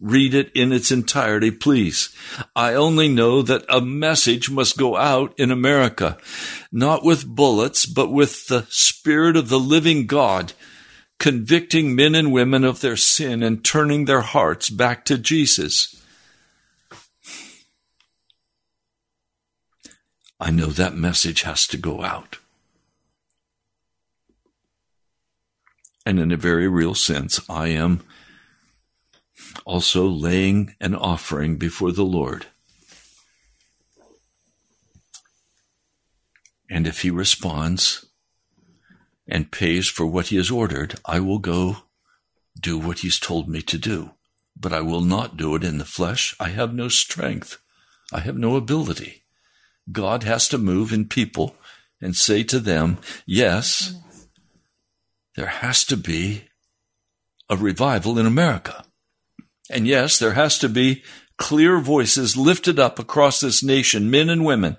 Read 0.00 0.32
it 0.32 0.50
in 0.54 0.72
its 0.72 0.90
entirety, 0.90 1.50
please. 1.50 2.08
I 2.56 2.72
only 2.72 3.06
know 3.06 3.42
that 3.42 3.66
a 3.68 3.82
message 3.82 4.50
must 4.50 4.78
go 4.78 4.96
out 4.96 5.38
in 5.38 5.50
America, 5.50 6.16
not 6.72 7.04
with 7.04 7.26
bullets, 7.26 7.84
but 7.84 8.10
with 8.10 8.46
the 8.46 8.66
Spirit 8.70 9.36
of 9.36 9.50
the 9.50 9.60
living 9.60 10.06
God, 10.06 10.54
convicting 11.18 11.94
men 11.94 12.14
and 12.14 12.32
women 12.32 12.64
of 12.64 12.80
their 12.80 12.96
sin 12.96 13.42
and 13.42 13.62
turning 13.62 14.06
their 14.06 14.22
hearts 14.22 14.70
back 14.70 15.04
to 15.04 15.18
Jesus. 15.18 16.02
I 20.40 20.50
know 20.50 20.66
that 20.66 20.94
message 20.94 21.42
has 21.42 21.66
to 21.66 21.76
go 21.76 22.02
out. 22.02 22.38
And 26.06 26.18
in 26.18 26.32
a 26.32 26.36
very 26.38 26.66
real 26.66 26.94
sense, 26.94 27.38
I 27.50 27.68
am 27.68 28.02
also 29.64 30.06
laying 30.06 30.74
an 30.80 30.94
offering 30.94 31.56
before 31.56 31.92
the 31.92 32.04
Lord. 32.04 32.46
And 36.68 36.86
if 36.86 37.02
he 37.02 37.10
responds 37.10 38.06
and 39.26 39.50
pays 39.50 39.88
for 39.88 40.06
what 40.06 40.28
he 40.28 40.36
has 40.36 40.50
ordered, 40.50 40.94
I 41.04 41.20
will 41.20 41.40
go 41.40 41.78
do 42.58 42.78
what 42.78 43.00
he's 43.00 43.18
told 43.18 43.48
me 43.48 43.62
to 43.62 43.78
do. 43.78 44.12
But 44.56 44.72
I 44.72 44.80
will 44.80 45.00
not 45.00 45.36
do 45.36 45.54
it 45.54 45.64
in 45.64 45.78
the 45.78 45.84
flesh. 45.84 46.36
I 46.38 46.50
have 46.50 46.74
no 46.74 46.88
strength. 46.88 47.58
I 48.12 48.20
have 48.20 48.36
no 48.36 48.56
ability. 48.56 49.22
God 49.90 50.22
has 50.22 50.48
to 50.48 50.58
move 50.58 50.92
in 50.92 51.08
people 51.08 51.56
and 52.00 52.14
say 52.14 52.42
to 52.44 52.58
them, 52.58 52.98
yes, 53.26 53.94
there 55.36 55.46
has 55.46 55.84
to 55.86 55.96
be 55.96 56.44
a 57.48 57.56
revival 57.56 58.18
in 58.18 58.26
America. 58.26 58.84
And 59.70 59.86
yes, 59.86 60.18
there 60.18 60.32
has 60.32 60.58
to 60.58 60.68
be 60.68 61.02
clear 61.36 61.78
voices 61.78 62.36
lifted 62.36 62.78
up 62.78 62.98
across 62.98 63.40
this 63.40 63.62
nation, 63.62 64.10
men 64.10 64.28
and 64.28 64.44
women, 64.44 64.76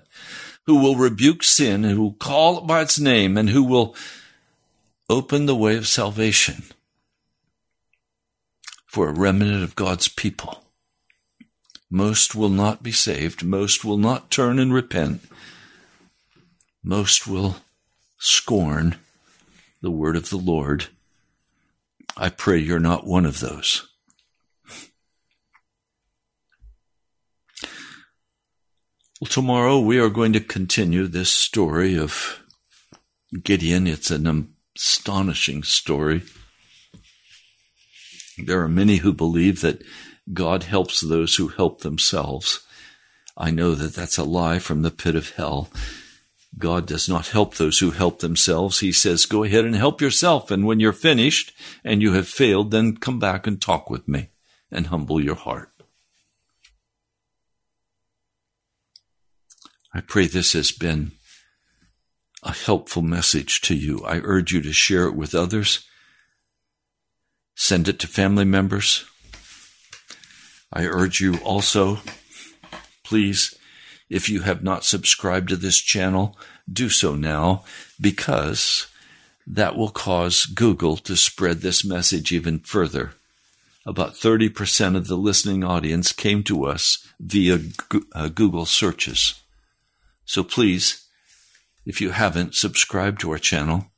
who 0.66 0.80
will 0.80 0.96
rebuke 0.96 1.42
sin, 1.42 1.82
who 1.82 2.02
will 2.02 2.14
call 2.14 2.58
it 2.58 2.66
by 2.66 2.82
its 2.82 3.00
name, 3.00 3.36
and 3.36 3.50
who 3.50 3.64
will 3.64 3.96
open 5.08 5.46
the 5.46 5.56
way 5.56 5.76
of 5.76 5.88
salvation 5.88 6.62
for 8.86 9.08
a 9.08 9.12
remnant 9.12 9.64
of 9.64 9.74
God's 9.74 10.08
people. 10.08 10.62
Most 11.90 12.34
will 12.34 12.48
not 12.48 12.82
be 12.82 12.92
saved. 12.92 13.44
Most 13.44 13.84
will 13.84 13.98
not 13.98 14.30
turn 14.30 14.58
and 14.58 14.72
repent. 14.72 15.22
Most 16.82 17.26
will 17.26 17.56
scorn 18.18 18.96
the 19.80 19.90
word 19.90 20.16
of 20.16 20.30
the 20.30 20.38
Lord. 20.38 20.86
I 22.16 22.28
pray 22.28 22.58
you're 22.58 22.78
not 22.78 23.06
one 23.06 23.26
of 23.26 23.40
those. 23.40 23.88
Well, 29.22 29.28
tomorrow 29.28 29.78
we 29.78 30.00
are 30.00 30.08
going 30.08 30.32
to 30.32 30.40
continue 30.40 31.06
this 31.06 31.30
story 31.30 31.96
of 31.96 32.42
Gideon. 33.44 33.86
It's 33.86 34.10
an 34.10 34.52
astonishing 34.76 35.62
story. 35.62 36.22
There 38.36 38.60
are 38.62 38.68
many 38.68 38.96
who 38.96 39.12
believe 39.12 39.60
that 39.60 39.84
God 40.32 40.64
helps 40.64 41.00
those 41.00 41.36
who 41.36 41.46
help 41.46 41.82
themselves. 41.82 42.66
I 43.36 43.52
know 43.52 43.76
that 43.76 43.94
that's 43.94 44.18
a 44.18 44.24
lie 44.24 44.58
from 44.58 44.82
the 44.82 44.90
pit 44.90 45.14
of 45.14 45.30
hell. 45.36 45.70
God 46.58 46.84
does 46.84 47.08
not 47.08 47.28
help 47.28 47.54
those 47.54 47.78
who 47.78 47.92
help 47.92 48.18
themselves. 48.18 48.80
He 48.80 48.90
says, 48.90 49.26
go 49.26 49.44
ahead 49.44 49.64
and 49.64 49.76
help 49.76 50.00
yourself. 50.00 50.50
And 50.50 50.66
when 50.66 50.80
you're 50.80 50.92
finished 50.92 51.52
and 51.84 52.02
you 52.02 52.14
have 52.14 52.26
failed, 52.26 52.72
then 52.72 52.96
come 52.96 53.20
back 53.20 53.46
and 53.46 53.62
talk 53.62 53.88
with 53.88 54.08
me 54.08 54.30
and 54.72 54.88
humble 54.88 55.22
your 55.22 55.36
heart. 55.36 55.71
I 59.94 60.00
pray 60.00 60.26
this 60.26 60.54
has 60.54 60.72
been 60.72 61.12
a 62.42 62.52
helpful 62.52 63.02
message 63.02 63.60
to 63.62 63.74
you. 63.74 64.02
I 64.04 64.20
urge 64.22 64.52
you 64.52 64.62
to 64.62 64.72
share 64.72 65.04
it 65.04 65.14
with 65.14 65.34
others. 65.34 65.86
Send 67.54 67.88
it 67.88 67.98
to 68.00 68.06
family 68.06 68.44
members. 68.44 69.04
I 70.72 70.86
urge 70.86 71.20
you 71.20 71.36
also, 71.44 71.98
please, 73.04 73.54
if 74.08 74.30
you 74.30 74.40
have 74.40 74.62
not 74.62 74.84
subscribed 74.84 75.50
to 75.50 75.56
this 75.56 75.78
channel, 75.78 76.38
do 76.70 76.88
so 76.88 77.14
now 77.14 77.64
because 78.00 78.86
that 79.46 79.76
will 79.76 79.90
cause 79.90 80.46
Google 80.46 80.96
to 80.98 81.16
spread 81.16 81.60
this 81.60 81.84
message 81.84 82.32
even 82.32 82.60
further. 82.60 83.12
About 83.84 84.14
30% 84.14 84.96
of 84.96 85.08
the 85.08 85.16
listening 85.16 85.62
audience 85.64 86.12
came 86.12 86.42
to 86.44 86.64
us 86.64 87.06
via 87.20 87.58
uh, 88.14 88.28
Google 88.28 88.64
searches. 88.64 89.34
So 90.32 90.42
please, 90.42 91.06
if 91.84 92.00
you 92.00 92.08
haven't, 92.08 92.54
subscribe 92.54 93.18
to 93.18 93.32
our 93.32 93.38
channel. 93.38 93.92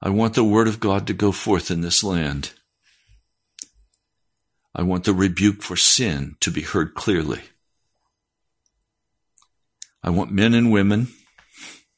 I 0.00 0.08
want 0.08 0.32
the 0.32 0.44
Word 0.44 0.66
of 0.66 0.80
God 0.80 1.06
to 1.06 1.12
go 1.12 1.30
forth 1.30 1.70
in 1.70 1.82
this 1.82 2.02
land. 2.02 2.54
I 4.74 4.80
want 4.80 5.04
the 5.04 5.12
rebuke 5.12 5.60
for 5.60 5.76
sin 5.76 6.36
to 6.40 6.50
be 6.50 6.62
heard 6.62 6.94
clearly. 6.94 7.42
I 10.02 10.08
want 10.08 10.32
men 10.32 10.54
and 10.54 10.72
women, 10.72 11.08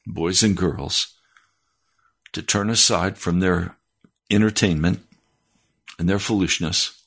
boys 0.05 0.43
and 0.43 0.57
girls, 0.57 1.15
to 2.33 2.41
turn 2.41 2.69
aside 2.69 3.17
from 3.17 3.39
their 3.39 3.77
entertainment 4.29 4.99
and 5.97 6.09
their 6.09 6.19
foolishness 6.19 7.01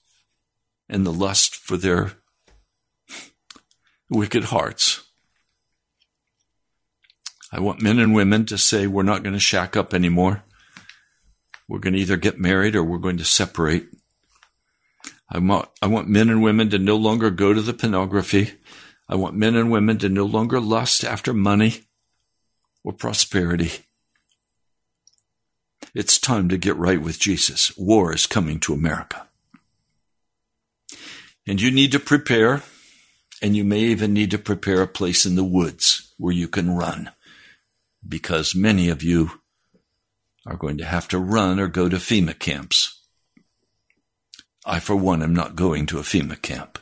and 0.89 1.05
the 1.05 1.13
lust 1.13 1.55
for 1.55 1.77
their 1.77 2.13
wicked 4.09 4.45
hearts. 4.45 5.03
I 7.53 7.61
want 7.61 7.83
men 7.83 7.99
and 7.99 8.15
women 8.15 8.45
to 8.47 8.59
say, 8.59 8.87
we're 8.87 9.03
not 9.03 9.23
going 9.23 9.33
to 9.33 9.41
shack 9.41 9.77
up 9.77 9.95
anymore. 9.95 10.43
We're 11.69 11.79
going 11.79 11.95
to 11.95 12.01
either 12.01 12.17
get 12.17 12.39
married 12.39 12.77
or 12.77 12.85
we're 12.85 12.99
going 12.99 13.19
to 13.19 13.25
separate. 13.25 13.89
I 15.29 15.39
want, 15.39 15.69
I 15.83 15.87
want 15.87 16.09
men 16.09 16.29
and 16.29 16.43
women 16.43 16.71
to 16.71 16.79
no 16.79 16.97
longer 16.97 17.31
go 17.31 17.53
to 17.53 17.61
the 17.61 17.73
pornography. 17.73 18.53
I 19.09 19.17
want 19.17 19.35
men 19.35 19.57
and 19.57 19.71
women 19.71 19.99
to 19.99 20.09
no 20.09 20.25
longer 20.25 20.61
lust 20.61 21.05
after 21.05 21.33
money 21.33 21.83
or 22.85 22.93
prosperity. 22.93 23.73
It's 25.95 26.19
time 26.19 26.49
to 26.51 26.59
get 26.59 26.77
right 26.77 27.01
with 27.01 27.19
Jesus. 27.19 27.77
War 27.77 28.15
is 28.15 28.27
coming 28.27 28.61
to 28.61 28.75
America. 28.75 29.27
And 31.47 31.61
you 31.61 31.71
need 31.71 31.93
to 31.93 32.01
prepare, 32.01 32.63
and 33.43 33.57
you 33.57 33.65
may 33.65 33.81
even 33.81 34.13
need 34.13 34.31
to 34.31 34.39
prepare 34.39 34.83
a 34.83 34.89
place 34.89 35.27
in 35.27 35.35
the 35.35 35.45
woods 35.45 36.13
where 36.17 36.33
you 36.33 36.49
can 36.49 36.77
run, 36.77 37.11
because 38.07 38.55
many 38.55 38.89
of 38.89 39.03
you 39.03 39.41
are 40.47 40.57
going 40.57 40.79
to 40.79 40.85
have 40.85 41.09
to 41.09 41.19
run 41.19 41.59
or 41.59 41.69
go 41.69 41.89
to 41.89 41.97
FEMA 41.97 42.39
camps. 42.39 43.01
I, 44.65 44.81
for 44.81 44.97
one, 44.97 45.23
am 45.23 45.35
not 45.35 45.57
going 45.57 45.87
to 45.87 45.99
a 45.99 46.03
FEMA 46.03 46.41
camp. 46.41 46.79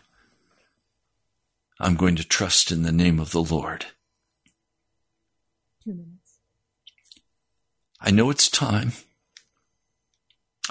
I'm 1.81 1.97
going 1.97 2.17
to 2.17 2.25
trust 2.25 2.71
in 2.71 2.83
the 2.83 2.93
name 2.93 3.19
of 3.19 3.33
the 3.33 3.43
Lord. 3.43 3.87
Two 5.83 5.93
minutes. 5.93 6.39
I 8.01 8.11
know 8.11 8.31
it's 8.31 8.49
time. 8.49 8.93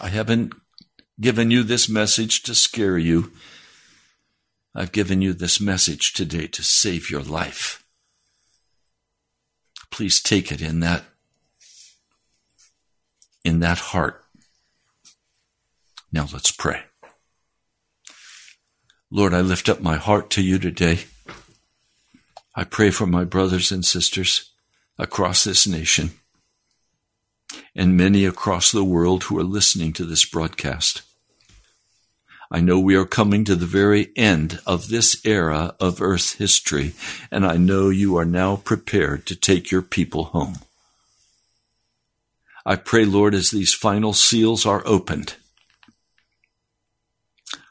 I 0.02 0.10
haven't 0.10 0.54
given 1.20 1.52
you 1.52 1.64
this 1.64 1.88
message 1.88 2.42
to 2.44 2.56
scare 2.56 2.98
you. 2.98 3.32
I've 4.76 4.92
given 4.92 5.22
you 5.22 5.34
this 5.34 5.62
message 5.62 6.14
today 6.14 6.48
to 6.48 6.64
save 6.64 7.12
your 7.12 7.22
life. 7.22 7.84
Please 9.92 10.22
take 10.22 10.52
it 10.52 10.62
in 10.62 10.80
that 10.80 11.04
in 13.44 13.60
that 13.60 13.78
heart. 13.78 14.24
Now 16.12 16.28
let's 16.32 16.52
pray. 16.52 16.84
Lord, 19.12 19.34
I 19.34 19.42
lift 19.42 19.70
up 19.70 19.82
my 19.82 19.98
heart 19.98 20.32
to 20.32 20.42
you 20.42 20.58
today. 20.58 21.02
I 22.56 22.64
pray 22.64 22.90
for 22.90 23.06
my 23.06 23.26
brothers 23.26 23.72
and 23.72 23.86
sisters 23.86 24.52
across 24.98 25.44
this 25.44 25.68
nation 25.68 26.12
and 27.76 27.98
many 27.98 28.26
across 28.26 28.72
the 28.72 28.84
world 28.84 29.24
who 29.24 29.38
are 29.38 29.44
listening 29.44 29.94
to 29.94 30.06
this 30.06 30.26
broadcast. 30.26 31.04
I 32.56 32.62
know 32.62 32.80
we 32.80 32.96
are 32.96 33.06
coming 33.06 33.46
to 33.46 33.56
the 33.56 33.66
very 33.66 34.12
end 34.16 34.60
of 34.68 34.90
this 34.90 35.20
era 35.26 35.76
of 35.80 36.04
Earth's 36.04 36.34
history, 36.34 36.94
and 37.32 37.48
I 37.48 37.58
know 37.58 37.90
you 37.90 38.16
are 38.16 38.26
now 38.26 38.58
prepared 38.58 39.26
to 39.26 39.36
take 39.36 39.72
your 39.72 39.82
people 39.82 40.26
home. 40.26 40.60
I 42.64 42.76
pray, 42.76 43.06
Lord, 43.06 43.34
as 43.34 43.50
these 43.50 43.74
final 43.74 44.14
seals 44.14 44.68
are 44.68 44.84
opened, 44.86 45.34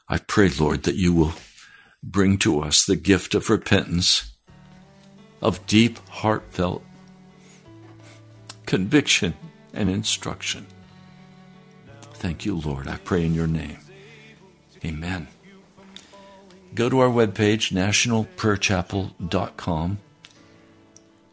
I 0.08 0.18
pray, 0.18 0.48
Lord, 0.48 0.82
that 0.82 0.96
you 0.96 1.12
will 1.12 1.34
bring 2.02 2.36
to 2.38 2.60
us 2.60 2.84
the 2.84 2.96
gift 2.96 3.36
of 3.36 3.50
repentance, 3.50 4.32
of 5.40 5.64
deep, 5.68 6.00
heartfelt 6.08 6.82
conviction 8.66 9.34
and 9.72 9.88
instruction. 9.88 10.66
Thank 12.14 12.44
you, 12.44 12.56
Lord. 12.56 12.88
I 12.88 12.96
pray 12.96 13.24
in 13.24 13.32
your 13.32 13.46
name. 13.46 13.78
Amen. 14.84 15.28
Go 16.74 16.88
to 16.88 17.00
our 17.00 17.08
webpage, 17.08 17.72
nationalprayerchapel.com. 17.72 19.98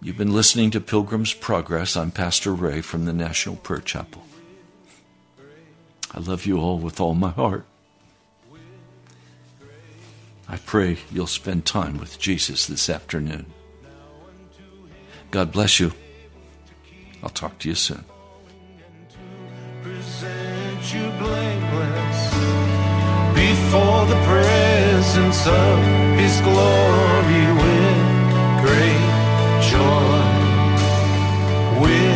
You've 0.02 0.18
been 0.18 0.34
listening 0.34 0.72
to 0.72 0.80
Pilgrim's 0.80 1.34
Progress. 1.34 1.98
I'm 1.98 2.12
Pastor 2.12 2.54
Ray 2.54 2.82
from 2.82 3.06
the 3.06 3.14
National 3.14 3.56
Prayer 3.56 3.82
Chapel. 3.82 4.24
I 6.12 6.20
love 6.20 6.46
you 6.46 6.60
all 6.60 6.78
with 6.78 7.00
all 7.00 7.14
my 7.14 7.30
heart. 7.30 7.66
I 10.48 10.58
pray 10.58 10.98
you'll 11.12 11.28
spend 11.28 11.66
time 11.66 12.00
with 12.00 12.20
Jesus 12.20 12.66
this 12.66 12.90
afternoon. 12.90 13.46
God 15.32 15.52
bless 15.52 15.80
you. 15.80 15.92
I'll 17.22 17.30
talk 17.30 17.60
to 17.60 17.70
you 17.70 17.76
soon 17.76 18.04
before 23.48 24.06
the 24.14 24.20
presence 24.32 25.42
of 25.48 25.76
his 26.22 26.36
glory 26.48 27.46
with 27.62 28.00
great 28.64 29.08
joy. 29.72 30.22
With 31.82 32.09